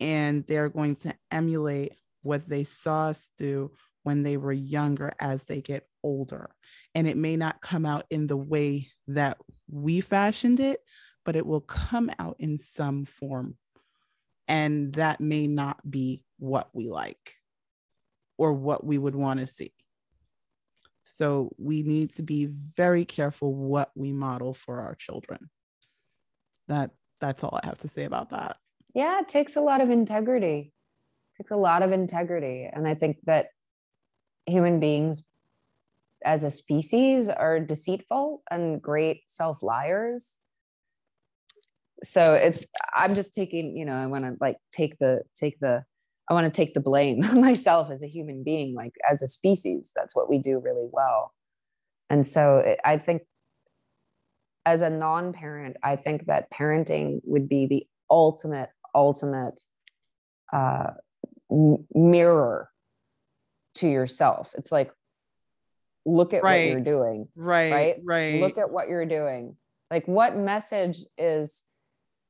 [0.00, 3.70] and they're going to emulate what they saw us do
[4.02, 6.50] when they were younger as they get older.
[6.94, 9.38] And it may not come out in the way that
[9.70, 10.80] we fashioned it,
[11.24, 13.56] but it will come out in some form.
[14.48, 17.36] And that may not be what we like
[18.36, 19.72] or what we would want to see.
[21.04, 22.46] So we need to be
[22.76, 25.48] very careful what we model for our children.
[26.68, 26.90] That
[27.22, 28.58] that's all I have to say about that.
[28.94, 30.72] Yeah, it takes a lot of integrity.
[31.38, 32.68] It takes a lot of integrity.
[32.70, 33.46] And I think that
[34.44, 35.22] human beings
[36.24, 40.38] as a species are deceitful and great self liars
[42.04, 42.64] so it's
[42.94, 45.84] i'm just taking you know i want to like take the take the
[46.28, 49.92] i want to take the blame myself as a human being like as a species
[49.94, 51.32] that's what we do really well
[52.10, 53.22] and so it, i think
[54.64, 59.60] as a non-parent i think that parenting would be the ultimate ultimate
[60.52, 60.90] uh,
[61.94, 62.68] mirror
[63.76, 64.52] to yourself.
[64.56, 64.90] It's like
[66.04, 66.66] look at right.
[66.66, 67.94] what you're doing right right?
[68.02, 68.40] Right.
[68.40, 69.56] look at what you're doing.
[69.90, 71.64] Like what message is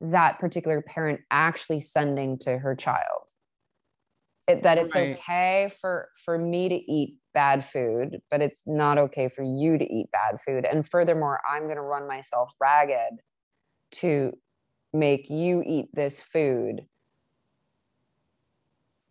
[0.01, 3.23] that particular parent actually sending to her child?
[4.49, 5.17] It, that it's right.
[5.17, 9.85] okay for for me to eat bad food but it's not okay for you to
[9.85, 10.65] eat bad food.
[10.65, 13.21] And furthermore i'm going to run myself ragged
[13.93, 14.33] to
[14.93, 16.83] make you eat this food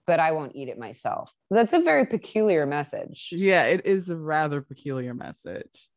[0.05, 1.31] but i won't eat it myself.
[1.49, 3.29] That's a very peculiar message.
[3.31, 5.87] Yeah it is a rather peculiar message.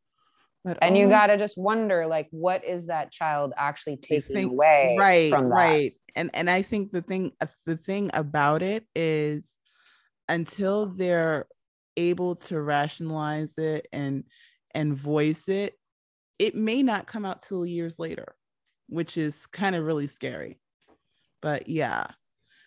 [0.63, 4.51] But and you got to just wonder like what is that child actually taking think,
[4.51, 5.55] away right from that?
[5.55, 5.91] right.
[6.15, 7.33] And and i think the thing
[7.67, 9.43] the thing about it is
[10.27, 11.45] until they're
[11.97, 14.23] able to rationalize it and
[14.73, 15.73] and voice it
[16.39, 18.35] it may not come out till years later
[18.87, 20.59] which is kind of really scary.
[21.41, 22.07] But yeah.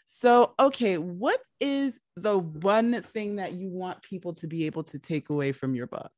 [0.06, 4.98] So okay what is the one thing that you want people to be able to
[4.98, 6.12] take away from your book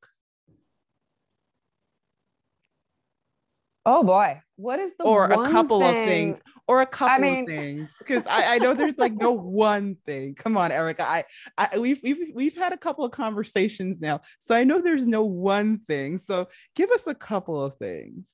[3.93, 5.99] Oh boy, what is the or a couple thing?
[5.99, 7.41] of things or a couple I mean...
[7.41, 10.37] of things because I, I know there's like no one thing.
[10.37, 11.03] Come on, Erica.
[11.03, 11.25] I,
[11.59, 15.25] I we've we've we've had a couple of conversations now, so I know there's no
[15.25, 16.19] one thing.
[16.19, 18.29] So give us a couple of things.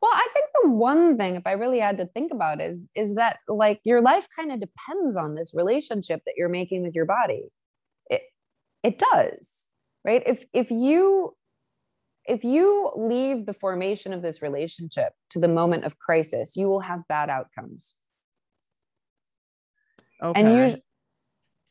[0.00, 2.88] Well, I think the one thing, if I really had to think about, it, is
[2.94, 6.94] is that like your life kind of depends on this relationship that you're making with
[6.94, 7.50] your body.
[8.08, 8.22] It
[8.82, 9.68] it does,
[10.02, 10.22] right?
[10.24, 11.36] If if you
[12.26, 16.80] if you leave the formation of this relationship to the moment of crisis, you will
[16.80, 17.94] have bad outcomes.
[20.22, 20.40] Okay.
[20.40, 20.82] And you,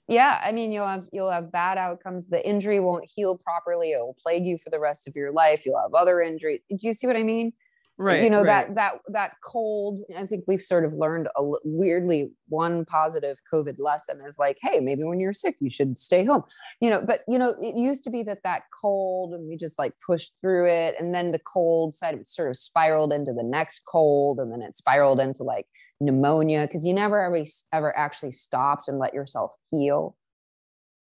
[0.07, 2.27] yeah, I mean, you'll have you'll have bad outcomes.
[2.27, 3.91] The injury won't heal properly.
[3.91, 5.65] It will plague you for the rest of your life.
[5.65, 6.59] You'll have other injuries.
[6.69, 7.53] Do you see what I mean?
[7.97, 8.73] Right you know right.
[8.73, 13.75] that that that cold i think we've sort of learned a weirdly one positive covid
[13.77, 16.43] lesson is like hey maybe when you're sick you should stay home
[16.79, 19.77] you know but you know it used to be that that cold and we just
[19.77, 23.33] like pushed through it and then the cold side of it sort of spiraled into
[23.33, 25.67] the next cold and then it spiraled into like
[25.99, 30.15] pneumonia because you never ever ever actually stopped and let yourself heal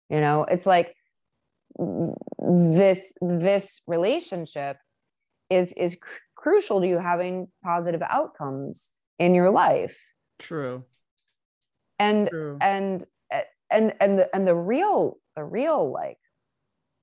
[0.10, 0.96] you know it's like
[1.78, 4.78] this this relationship
[5.50, 5.98] is is
[6.46, 9.98] crucial to you having positive outcomes in your life.
[10.38, 10.84] True.
[11.98, 12.60] And true.
[12.62, 13.04] and
[13.72, 16.20] and and the, and the real the real like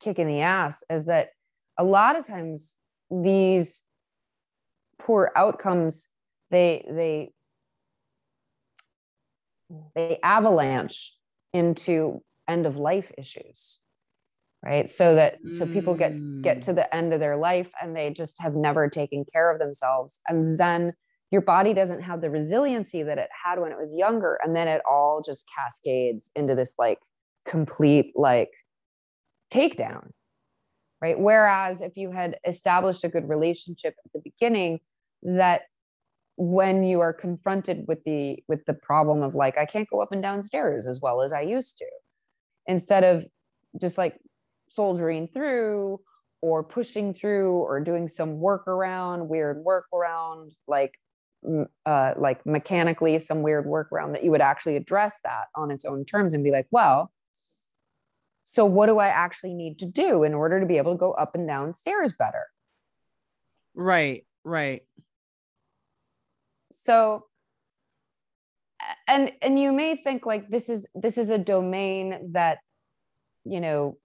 [0.00, 1.30] kick in the ass is that
[1.76, 2.78] a lot of times
[3.10, 3.82] these
[5.00, 6.08] poor outcomes
[6.52, 7.32] they they
[9.96, 11.16] they avalanche
[11.52, 13.80] into end of life issues
[14.64, 14.88] right?
[14.88, 16.64] So that so people get get mm.
[16.66, 20.20] to the end of their life and they just have never taken care of themselves.
[20.28, 20.92] And then
[21.30, 24.38] your body doesn't have the resiliency that it had when it was younger.
[24.42, 26.98] And then it all just cascades into this like
[27.46, 28.50] complete like
[29.52, 30.10] takedown
[31.02, 31.18] right?
[31.18, 34.78] Whereas if you had established a good relationship at the beginning
[35.24, 35.62] that
[36.36, 40.12] when you are confronted with the with the problem of like i can't go up
[40.12, 41.84] and down stairs as well as i used to
[42.66, 43.24] instead of
[43.78, 44.18] just like
[44.74, 46.00] soldiering through
[46.40, 50.98] or pushing through or doing some workaround, weird workaround, like
[51.86, 56.04] uh, like mechanically some weird workaround that you would actually address that on its own
[56.04, 57.12] terms and be like, well,
[58.44, 61.12] so what do I actually need to do in order to be able to go
[61.12, 62.46] up and down stairs better?
[63.74, 64.82] Right, right.
[66.70, 67.26] So
[69.08, 72.58] and and you may think like this is this is a domain that
[73.44, 73.96] you know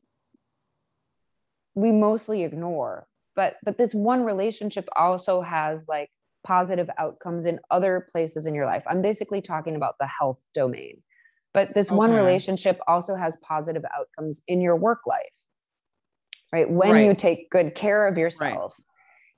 [1.78, 6.10] we mostly ignore but but this one relationship also has like
[6.44, 11.02] positive outcomes in other places in your life i'm basically talking about the health domain
[11.54, 11.96] but this okay.
[11.96, 15.22] one relationship also has positive outcomes in your work life
[16.52, 17.06] right when right.
[17.06, 18.76] you take good care of yourself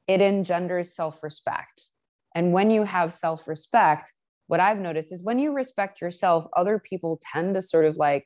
[0.07, 0.15] right.
[0.15, 1.89] it engenders self-respect
[2.35, 4.13] and when you have self-respect
[4.47, 8.23] what i've noticed is when you respect yourself other people tend to sort of like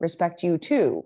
[0.00, 1.04] respect you too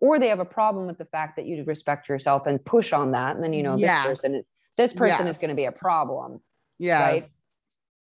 [0.00, 3.12] or they have a problem with the fact that you respect yourself and push on
[3.12, 4.02] that and then you know yes.
[4.02, 4.42] this person
[4.76, 5.34] this person yes.
[5.34, 6.40] is going to be a problem
[6.78, 7.24] yeah right?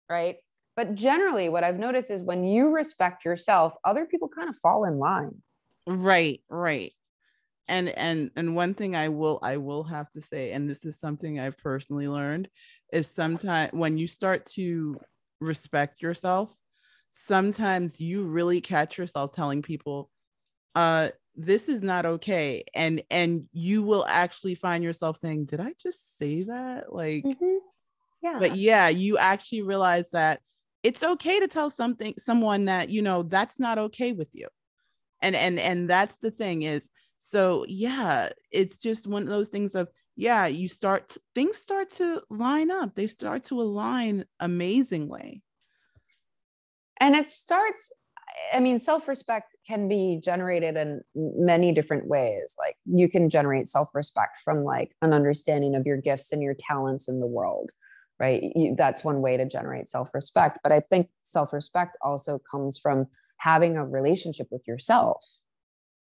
[0.09, 0.37] Right?
[0.75, 4.85] But generally what i've noticed is when you respect yourself other people kind of fall
[4.85, 5.41] in line.
[5.85, 6.93] Right right.
[7.67, 10.99] And and and one thing i will i will have to say and this is
[10.99, 12.49] something i've personally learned
[12.91, 14.99] is sometimes when you start to
[15.39, 16.51] respect yourself
[17.11, 20.09] sometimes you really catch yourself telling people
[20.75, 25.73] uh this is not okay and and you will actually find yourself saying did i
[25.81, 26.93] just say that?
[26.93, 27.57] Like mm-hmm.
[28.21, 28.37] yeah.
[28.39, 30.41] But yeah you actually realize that
[30.83, 34.47] it's okay to tell something someone that you know that's not okay with you.
[35.21, 39.75] And and and that's the thing is so yeah it's just one of those things
[39.75, 42.95] of yeah you start things start to line up.
[42.95, 45.43] They start to align amazingly.
[47.01, 47.93] And it starts
[48.53, 52.55] I mean, self respect can be generated in many different ways.
[52.57, 56.55] Like, you can generate self respect from like an understanding of your gifts and your
[56.59, 57.71] talents in the world,
[58.19, 58.41] right?
[58.55, 60.59] You, that's one way to generate self respect.
[60.63, 65.25] But I think self respect also comes from having a relationship with yourself,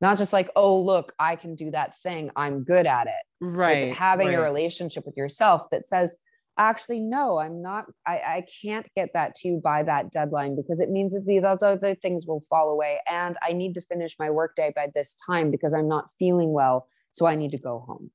[0.02, 3.24] not just like, oh, look, I can do that thing, I'm good at it.
[3.40, 3.90] Right.
[3.90, 4.40] Like having right.
[4.40, 6.18] a relationship with yourself that says,
[6.58, 10.80] actually no i'm not I, I can't get that to you by that deadline because
[10.80, 14.30] it means that these other things will fall away and i need to finish my
[14.30, 18.12] workday by this time because i'm not feeling well so i need to go home.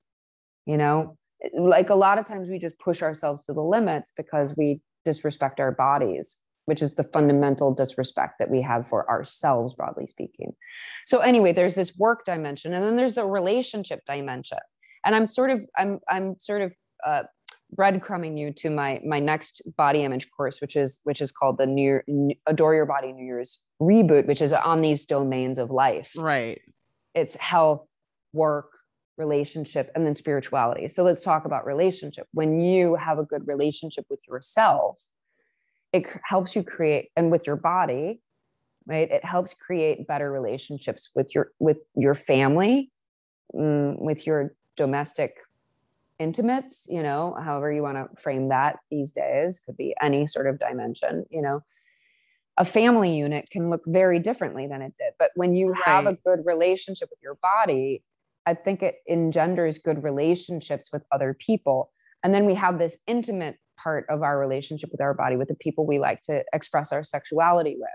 [0.66, 1.16] You know
[1.58, 5.58] like a lot of times we just push ourselves to the limits because we disrespect
[5.58, 10.52] our bodies which is the fundamental disrespect that we have for ourselves broadly speaking.
[11.06, 14.58] So anyway there's this work dimension and then there's a relationship dimension.
[15.04, 16.72] And i'm sort of i'm i'm sort of
[17.04, 17.24] uh,
[17.76, 21.66] breadcrumbing you to my my next body image course which is which is called the
[21.66, 22.00] new
[22.46, 26.12] adore your body new year's reboot which is on these domains of life.
[26.16, 26.60] Right.
[27.14, 27.86] It's health
[28.32, 28.70] work
[29.18, 30.88] relationship and then spirituality.
[30.88, 32.26] So let's talk about relationship.
[32.32, 35.04] When you have a good relationship with yourself
[35.92, 38.20] it helps you create and with your body
[38.86, 42.90] right it helps create better relationships with your with your family
[43.54, 45.36] mm, with your domestic
[46.22, 50.46] intimates, you know, however you want to frame that these days, could be any sort
[50.46, 51.60] of dimension, you know.
[52.58, 55.14] A family unit can look very differently than it did.
[55.18, 55.82] But when you right.
[55.84, 58.04] have a good relationship with your body,
[58.46, 61.90] I think it engenders good relationships with other people.
[62.22, 65.54] And then we have this intimate part of our relationship with our body, with the
[65.54, 67.90] people we like to express our sexuality with.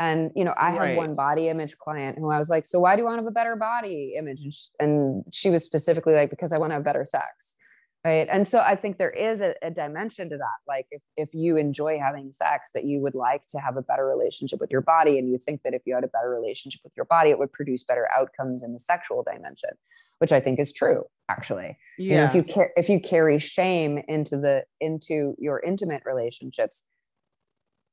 [0.00, 0.88] And, you know, I right.
[0.88, 3.22] had one body image client who I was like, so why do you want to
[3.22, 4.42] have a better body image?
[4.42, 7.56] And she, and she was specifically like, because I want to have better sex.
[8.04, 8.28] Right.
[8.30, 10.58] And so I think there is a, a dimension to that.
[10.68, 14.06] Like if, if you enjoy having sex, that you would like to have a better
[14.06, 15.18] relationship with your body.
[15.18, 17.50] And you think that if you had a better relationship with your body, it would
[17.52, 19.70] produce better outcomes in the sexual dimension,
[20.18, 21.78] which I think is true, actually.
[21.96, 22.10] Yeah.
[22.10, 26.82] You know, if you car- if you carry shame into the into your intimate relationships,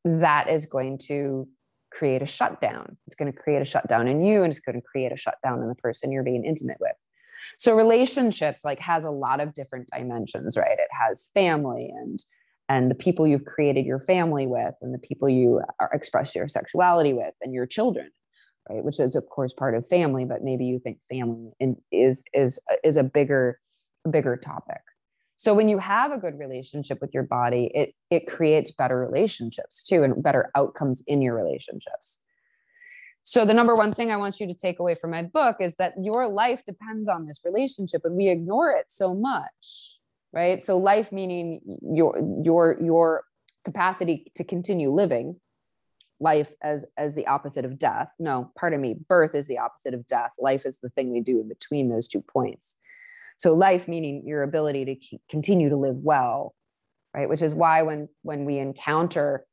[0.04, 1.47] that is going to
[1.92, 2.98] create a shutdown.
[3.06, 5.62] It's going to create a shutdown in you and it's going to create a shutdown
[5.62, 6.96] in the person you're being intimate with.
[7.58, 10.78] So relationships like has a lot of different dimensions, right?
[10.80, 12.20] It has family and
[12.70, 15.62] and the people you've created your family with and the people you
[15.92, 18.10] express your sexuality with and your children
[18.70, 21.52] right which is of course part of family but maybe you think family
[21.92, 23.60] is is is a bigger
[24.10, 24.82] bigger topic
[25.42, 29.82] so when you have a good relationship with your body, it it creates better relationships
[29.82, 32.20] too and better outcomes in your relationships.
[33.24, 35.74] So the number one thing I want you to take away from my book is
[35.80, 39.98] that your life depends on this relationship and we ignore it so much,
[40.32, 40.62] right?
[40.62, 43.24] So life meaning your your your
[43.66, 45.38] capacity to continue living
[46.20, 50.06] life as as the opposite of death no pardon me birth is the opposite of
[50.06, 52.78] death life is the thing we do in between those two points
[53.42, 56.54] so life meaning your ability to continue to live well
[57.14, 57.28] right?
[57.28, 59.46] Which is why when when we encounter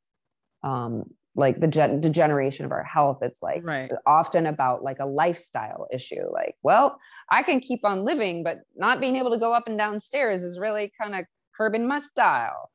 [0.63, 1.03] um
[1.35, 3.91] like the gen- degeneration of our health it's like right.
[4.05, 6.97] often about like a lifestyle issue like well
[7.31, 10.41] i can keep on living but not being able to go up and down stairs
[10.43, 11.23] is really kind of
[11.59, 12.71] curbing my style.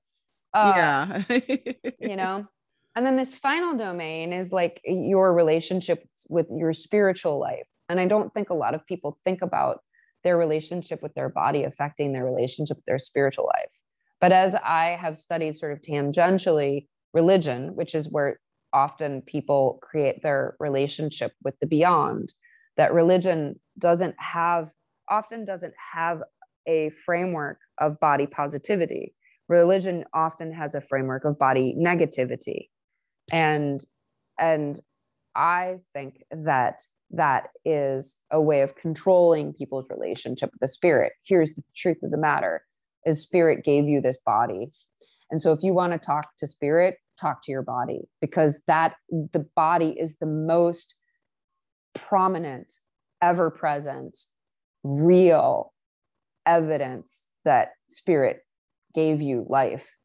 [0.53, 1.23] Uh, yeah.
[2.01, 2.47] you know?
[2.95, 7.67] And then this final domain is like your relationships with your spiritual life.
[7.89, 9.81] And i don't think a lot of people think about
[10.25, 13.71] their relationship with their body affecting their relationship with their spiritual life.
[14.21, 18.41] But as I have studied sort of tangentially religion, which is where
[18.73, 22.33] often people create their relationship with the beyond,
[22.77, 24.73] that religion doesn't have,
[25.09, 26.23] often doesn't have
[26.67, 29.15] a framework of body positivity.
[29.49, 32.69] Religion often has a framework of body negativity.
[33.31, 33.81] And
[34.39, 34.81] and
[35.37, 36.81] I think that
[37.11, 41.13] that is a way of controlling people's relationship with the spirit.
[41.25, 42.65] Here's the truth of the matter
[43.05, 44.71] is spirit gave you this body.
[45.31, 48.95] And so if you want to talk to spirit, talk to your body because that
[49.11, 50.97] the body is the most
[51.95, 52.73] prominent,
[53.23, 54.19] ever present
[54.83, 55.73] real
[56.47, 58.41] evidence that spirit
[58.95, 59.97] gave you life.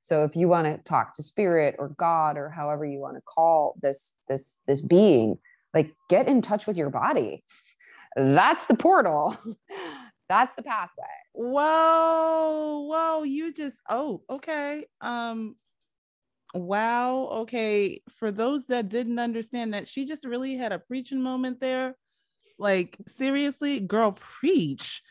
[0.00, 3.22] So if you want to talk to spirit or God or however you want to
[3.22, 5.38] call this this this being,
[5.74, 7.44] like get in touch with your body.
[8.16, 9.36] That's the portal.
[10.28, 11.04] That's the pathway.
[11.32, 14.86] Whoa, whoa, you just oh, okay.
[15.00, 15.56] Um
[16.54, 18.00] wow, okay.
[18.18, 21.96] For those that didn't understand that, she just really had a preaching moment there.
[22.58, 25.02] Like, seriously, girl, preach.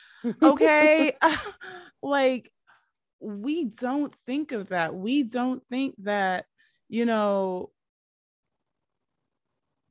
[0.42, 1.12] Okay.
[2.02, 2.50] like,
[3.20, 4.96] we don't think of that.
[4.96, 6.46] We don't think that,
[6.88, 7.72] you know,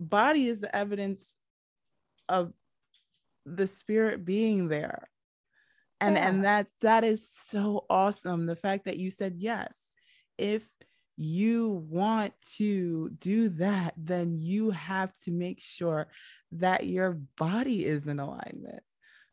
[0.03, 1.34] body is the evidence
[2.28, 2.53] of
[3.46, 5.09] the spirit being there.
[6.00, 6.28] And yeah.
[6.28, 8.46] and that's that is so awesome.
[8.46, 9.76] The fact that you said yes
[10.38, 10.64] if
[11.16, 16.09] you want to do that then you have to make sure
[16.50, 18.82] that your body is in alignment.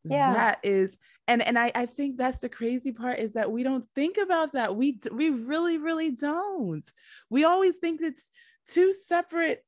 [0.03, 0.33] Yeah.
[0.33, 0.97] That is
[1.27, 4.53] and and I, I think that's the crazy part is that we don't think about
[4.53, 4.75] that.
[4.75, 6.85] We we really really don't.
[7.29, 8.29] We always think it's
[8.67, 9.63] two separate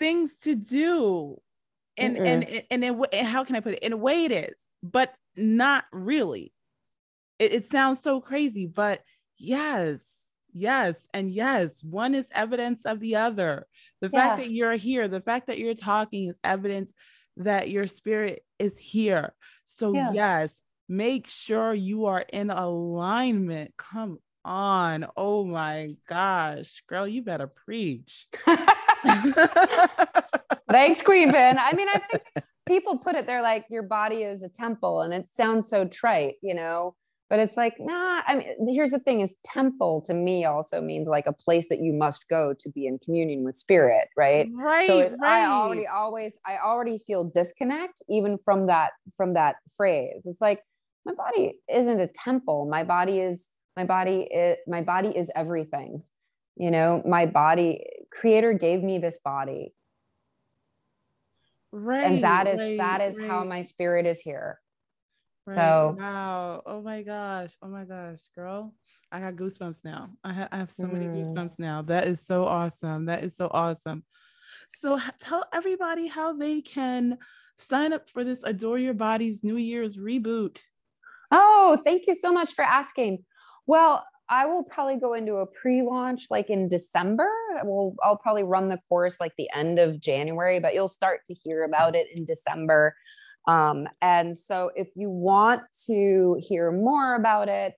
[0.00, 1.40] things to do.
[1.96, 2.26] And Mm-mm.
[2.70, 3.80] and and and how can i put it?
[3.80, 6.52] In a way it is but not really.
[7.38, 9.02] It, it sounds so crazy but
[9.38, 10.08] yes
[10.52, 13.66] yes and yes one is evidence of the other.
[14.00, 14.18] The yeah.
[14.18, 16.94] fact that you're here the fact that you're talking is evidence
[17.36, 19.34] that your spirit is here.
[19.66, 20.12] So yeah.
[20.12, 23.74] yes make sure you are in alignment.
[23.76, 25.06] Come on.
[25.16, 28.26] Oh my gosh girl you better preach
[30.70, 31.58] Thanks, Queen Pin.
[31.58, 32.22] I mean, I think
[32.66, 36.36] people put it there like your body is a temple, and it sounds so trite,
[36.42, 36.94] you know.
[37.28, 38.22] But it's like, nah.
[38.26, 41.80] I mean, here's the thing: is temple to me also means like a place that
[41.80, 44.48] you must go to be in communion with spirit, right?
[44.52, 44.86] Right.
[44.86, 45.44] So it, right.
[45.44, 50.22] I already always, I already feel disconnect even from that from that phrase.
[50.24, 50.62] It's like
[51.04, 52.66] my body isn't a temple.
[52.70, 54.22] My body is my body.
[54.22, 56.02] Is, my body is everything.
[56.60, 57.84] You know, my body.
[58.12, 59.72] Creator gave me this body
[61.72, 62.04] Right.
[62.04, 63.28] And that is right, that is right.
[63.28, 64.60] how my spirit is here.
[65.46, 65.54] Right.
[65.54, 66.62] So wow.
[66.66, 67.52] Oh my gosh.
[67.62, 68.74] Oh my gosh, girl.
[69.12, 70.10] I got goosebumps now.
[70.22, 70.92] I, ha- I have so mm.
[70.92, 71.82] many goosebumps now.
[71.82, 73.06] That is so awesome.
[73.06, 74.04] That is so awesome.
[74.70, 77.18] So h- tell everybody how they can
[77.56, 80.58] sign up for this Adore Your Body's New Year's reboot.
[81.32, 83.24] Oh, thank you so much for asking.
[83.66, 87.28] Well, I will probably go into a pre-launch like in December.
[87.64, 91.34] We'll I'll probably run the course like the end of January, but you'll start to
[91.34, 92.94] hear about it in December.
[93.48, 97.74] Um, and so if you want to hear more about it,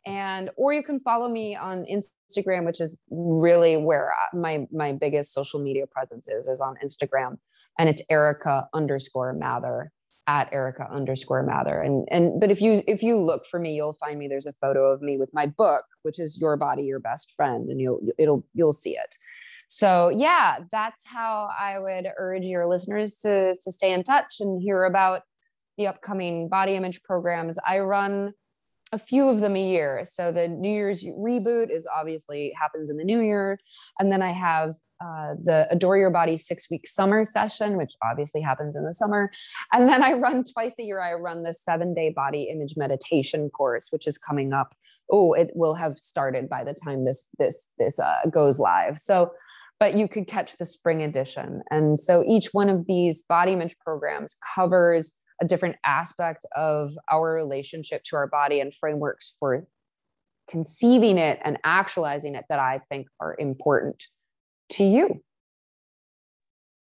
[0.06, 5.34] And, or you can follow me on Instagram, which is really where my, my biggest
[5.34, 7.38] social media presence is, is on Instagram.
[7.78, 9.92] And it's Erica underscore Mather
[10.26, 11.80] at Erica underscore Mather.
[11.80, 14.52] And, and, but if you, if you look for me, you'll find me, there's a
[14.52, 17.68] photo of me with my book, which is your body, your best friend.
[17.68, 19.16] And you'll, it'll, you'll see it.
[19.72, 24.60] So yeah, that's how I would urge your listeners to, to stay in touch and
[24.60, 25.22] hear about
[25.78, 27.56] the upcoming body image programs.
[27.64, 28.32] I run
[28.90, 30.00] a few of them a year.
[30.04, 33.60] So the New Year's reboot is obviously happens in the new year.
[34.00, 38.40] And then I have uh, the Adore Your Body six week summer session, which obviously
[38.40, 39.30] happens in the summer.
[39.72, 43.50] And then I run twice a year, I run the seven day body image meditation
[43.50, 44.74] course, which is coming up.
[45.12, 48.98] Oh, it will have started by the time this this this uh, goes live.
[48.98, 49.30] So
[49.80, 51.62] but you could catch the spring edition.
[51.70, 57.32] And so each one of these body image programs covers a different aspect of our
[57.32, 59.66] relationship to our body and frameworks for
[60.50, 64.04] conceiving it and actualizing it that I think are important
[64.72, 65.22] to you.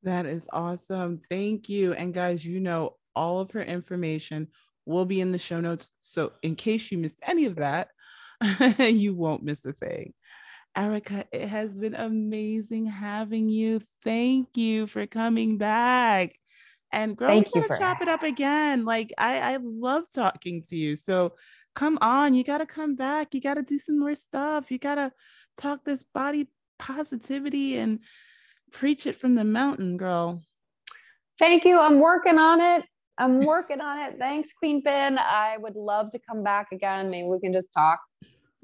[0.01, 1.21] That is awesome.
[1.29, 1.93] Thank you.
[1.93, 4.47] And guys, you know, all of her information
[4.85, 5.89] will be in the show notes.
[6.01, 7.89] So in case you missed any of that,
[8.79, 10.13] you won't miss a thing.
[10.77, 13.81] Erica, it has been amazing having you.
[14.03, 16.31] Thank you for coming back.
[16.91, 18.85] And girl, Thank we gotta chop it up again.
[18.85, 20.95] Like I, I love talking to you.
[20.95, 21.33] So
[21.75, 23.33] come on, you gotta come back.
[23.33, 24.69] You gotta do some more stuff.
[24.69, 25.11] You gotta
[25.57, 26.47] talk this body
[26.77, 27.99] positivity and
[28.71, 30.43] preach it from the mountain, girl.
[31.39, 31.79] Thank you.
[31.79, 32.85] I'm working on it.
[33.17, 34.19] I'm working on it.
[34.19, 35.17] Thanks, Queen Pin.
[35.17, 37.09] I would love to come back again.
[37.09, 37.99] Maybe we can just talk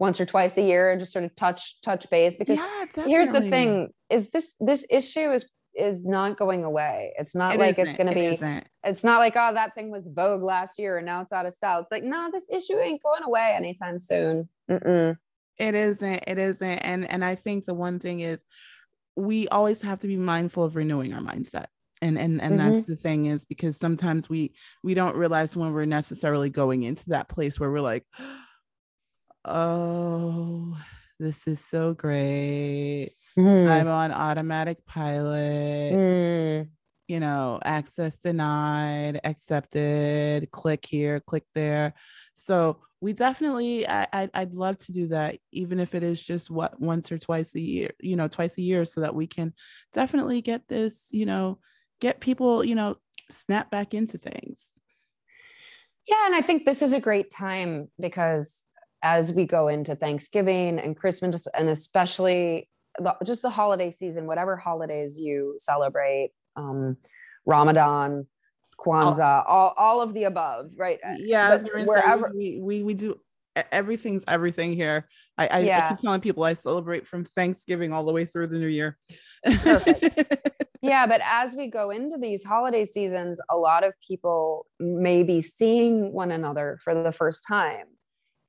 [0.04, 3.30] once or twice a year and just sort of touch touch base because yeah, here's
[3.30, 7.14] the thing is this this issue is is not going away.
[7.18, 9.92] It's not it like it's going to be it it's not like oh that thing
[9.92, 11.80] was vogue last year and now it's out of style.
[11.80, 14.50] It's like no this issue ain't going away anytime soon.
[14.70, 15.16] Mm-mm.
[15.58, 16.24] it isn't.
[16.28, 16.80] It isn't.
[16.80, 18.44] And and i think the one thing is
[19.16, 21.68] we always have to be mindful of renewing our mindset.
[22.02, 22.74] And and and mm-hmm.
[22.74, 27.06] that's the thing is because sometimes we we don't realize when we're necessarily going into
[27.12, 28.06] that place where we're like
[29.46, 30.78] oh
[31.20, 33.70] this is so great mm.
[33.70, 36.68] i'm on automatic pilot mm.
[37.08, 41.94] you know access denied accepted click here click there
[42.36, 46.50] so we definitely I, I'd, I'd love to do that even if it is just
[46.50, 49.54] what once or twice a year you know twice a year so that we can
[49.92, 51.60] definitely get this you know
[52.04, 52.98] get people, you know,
[53.32, 54.72] snap back into things.
[56.06, 58.66] Yeah, and I think this is a great time because
[59.04, 64.56] as we go into Thanksgiving and Christmas, and especially the, just the holiday season, whatever
[64.56, 66.98] holidays you celebrate, um,
[67.46, 68.26] Ramadan,
[68.80, 71.00] Kwanzaa, all, all of the above, right?
[71.18, 73.20] Yeah, wherever we, we we do
[73.72, 75.08] everything's everything here.
[75.38, 75.86] I I, yeah.
[75.86, 78.98] I, keep telling people I celebrate from Thanksgiving all the way through the New Year.
[80.84, 85.42] Yeah, but as we go into these holiday seasons, a lot of people may be
[85.42, 87.86] seeing one another for the first time.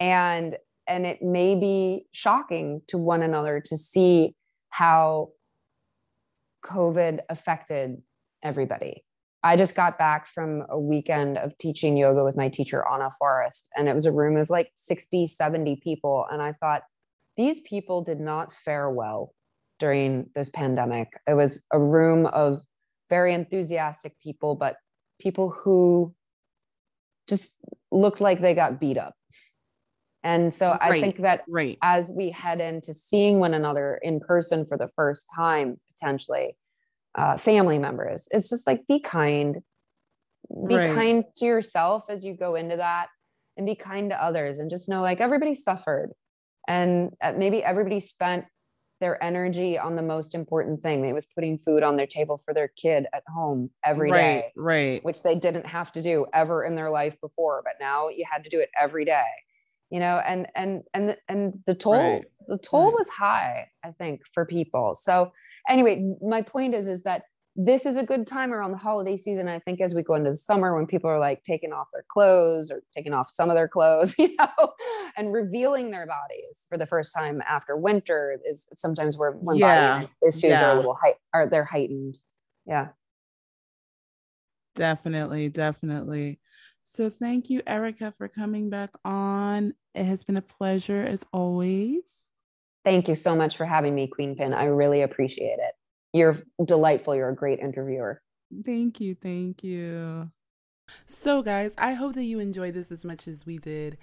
[0.01, 4.34] And and it may be shocking to one another to see
[4.68, 5.30] how
[6.64, 8.03] COVID affected
[8.42, 9.03] everybody.
[9.42, 13.68] I just got back from a weekend of teaching yoga with my teacher, Ana Forrest,
[13.76, 16.26] and it was a room of like 60, 70 people.
[16.30, 16.82] And I thought,
[17.36, 19.34] these people did not fare well
[19.78, 21.09] during this pandemic.
[21.26, 22.62] It was a room of
[23.11, 24.76] very enthusiastic people, but
[25.20, 26.14] people who
[27.28, 27.57] just
[27.90, 29.14] looked like they got beat up.
[30.24, 31.78] And so right, I think that right.
[31.82, 36.56] as we head into seeing one another in person for the first time, potentially,
[37.14, 39.58] uh, family members, it's just like be kind,
[40.66, 40.94] be right.
[40.94, 43.08] kind to yourself as you go into that,
[43.58, 46.10] and be kind to others, and just know like everybody suffered,
[46.66, 48.46] and uh, maybe everybody spent
[49.00, 51.04] their energy on the most important thing.
[51.04, 54.52] It was putting food on their table for their kid at home every right, day,
[54.56, 58.24] right, Which they didn't have to do ever in their life before, but now you
[58.30, 59.24] had to do it every day.
[59.91, 62.24] You know, and and and and the toll right.
[62.49, 62.95] the toll right.
[62.95, 64.95] was high, I think, for people.
[64.95, 65.32] So
[65.68, 67.24] anyway, my point is is that
[67.57, 69.47] this is a good time around the holiday season.
[69.47, 72.05] I think as we go into the summer, when people are like taking off their
[72.09, 74.72] clothes or taking off some of their clothes, you know,
[75.16, 80.01] and revealing their bodies for the first time after winter is sometimes where when yeah.
[80.01, 80.68] body issues yeah.
[80.68, 82.18] are a little height are they're heightened.
[82.66, 82.89] Yeah.
[84.74, 86.41] Definitely, definitely.
[86.85, 89.74] So thank you, Erica, for coming back on.
[89.95, 92.03] It has been a pleasure as always.
[92.85, 94.53] Thank you so much for having me, Queen Pin.
[94.53, 95.72] I really appreciate it.
[96.12, 97.16] You're delightful.
[97.16, 98.20] You're a great interviewer.
[98.64, 99.14] Thank you.
[99.14, 100.30] Thank you.
[101.07, 103.97] So, guys, I hope that you enjoyed this as much as we did.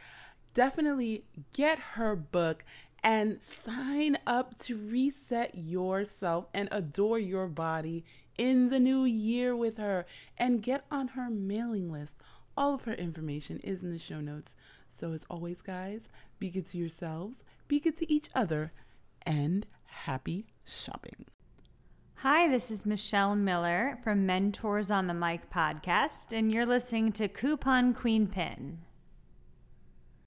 [0.54, 1.24] Definitely
[1.54, 2.66] get her book
[3.04, 8.04] and sign up to reset yourself and adore your body
[8.38, 10.06] in the new year with her
[10.38, 12.16] and get on her mailing list.
[12.58, 14.56] All of her information is in the show notes.
[14.90, 18.74] So, as always, guys, be good to yourselves, be good to each other,
[19.24, 21.26] and happy shopping.
[22.16, 27.28] Hi, this is Michelle Miller from Mentors on the Mic podcast, and you're listening to
[27.28, 28.80] Coupon Queen Pin.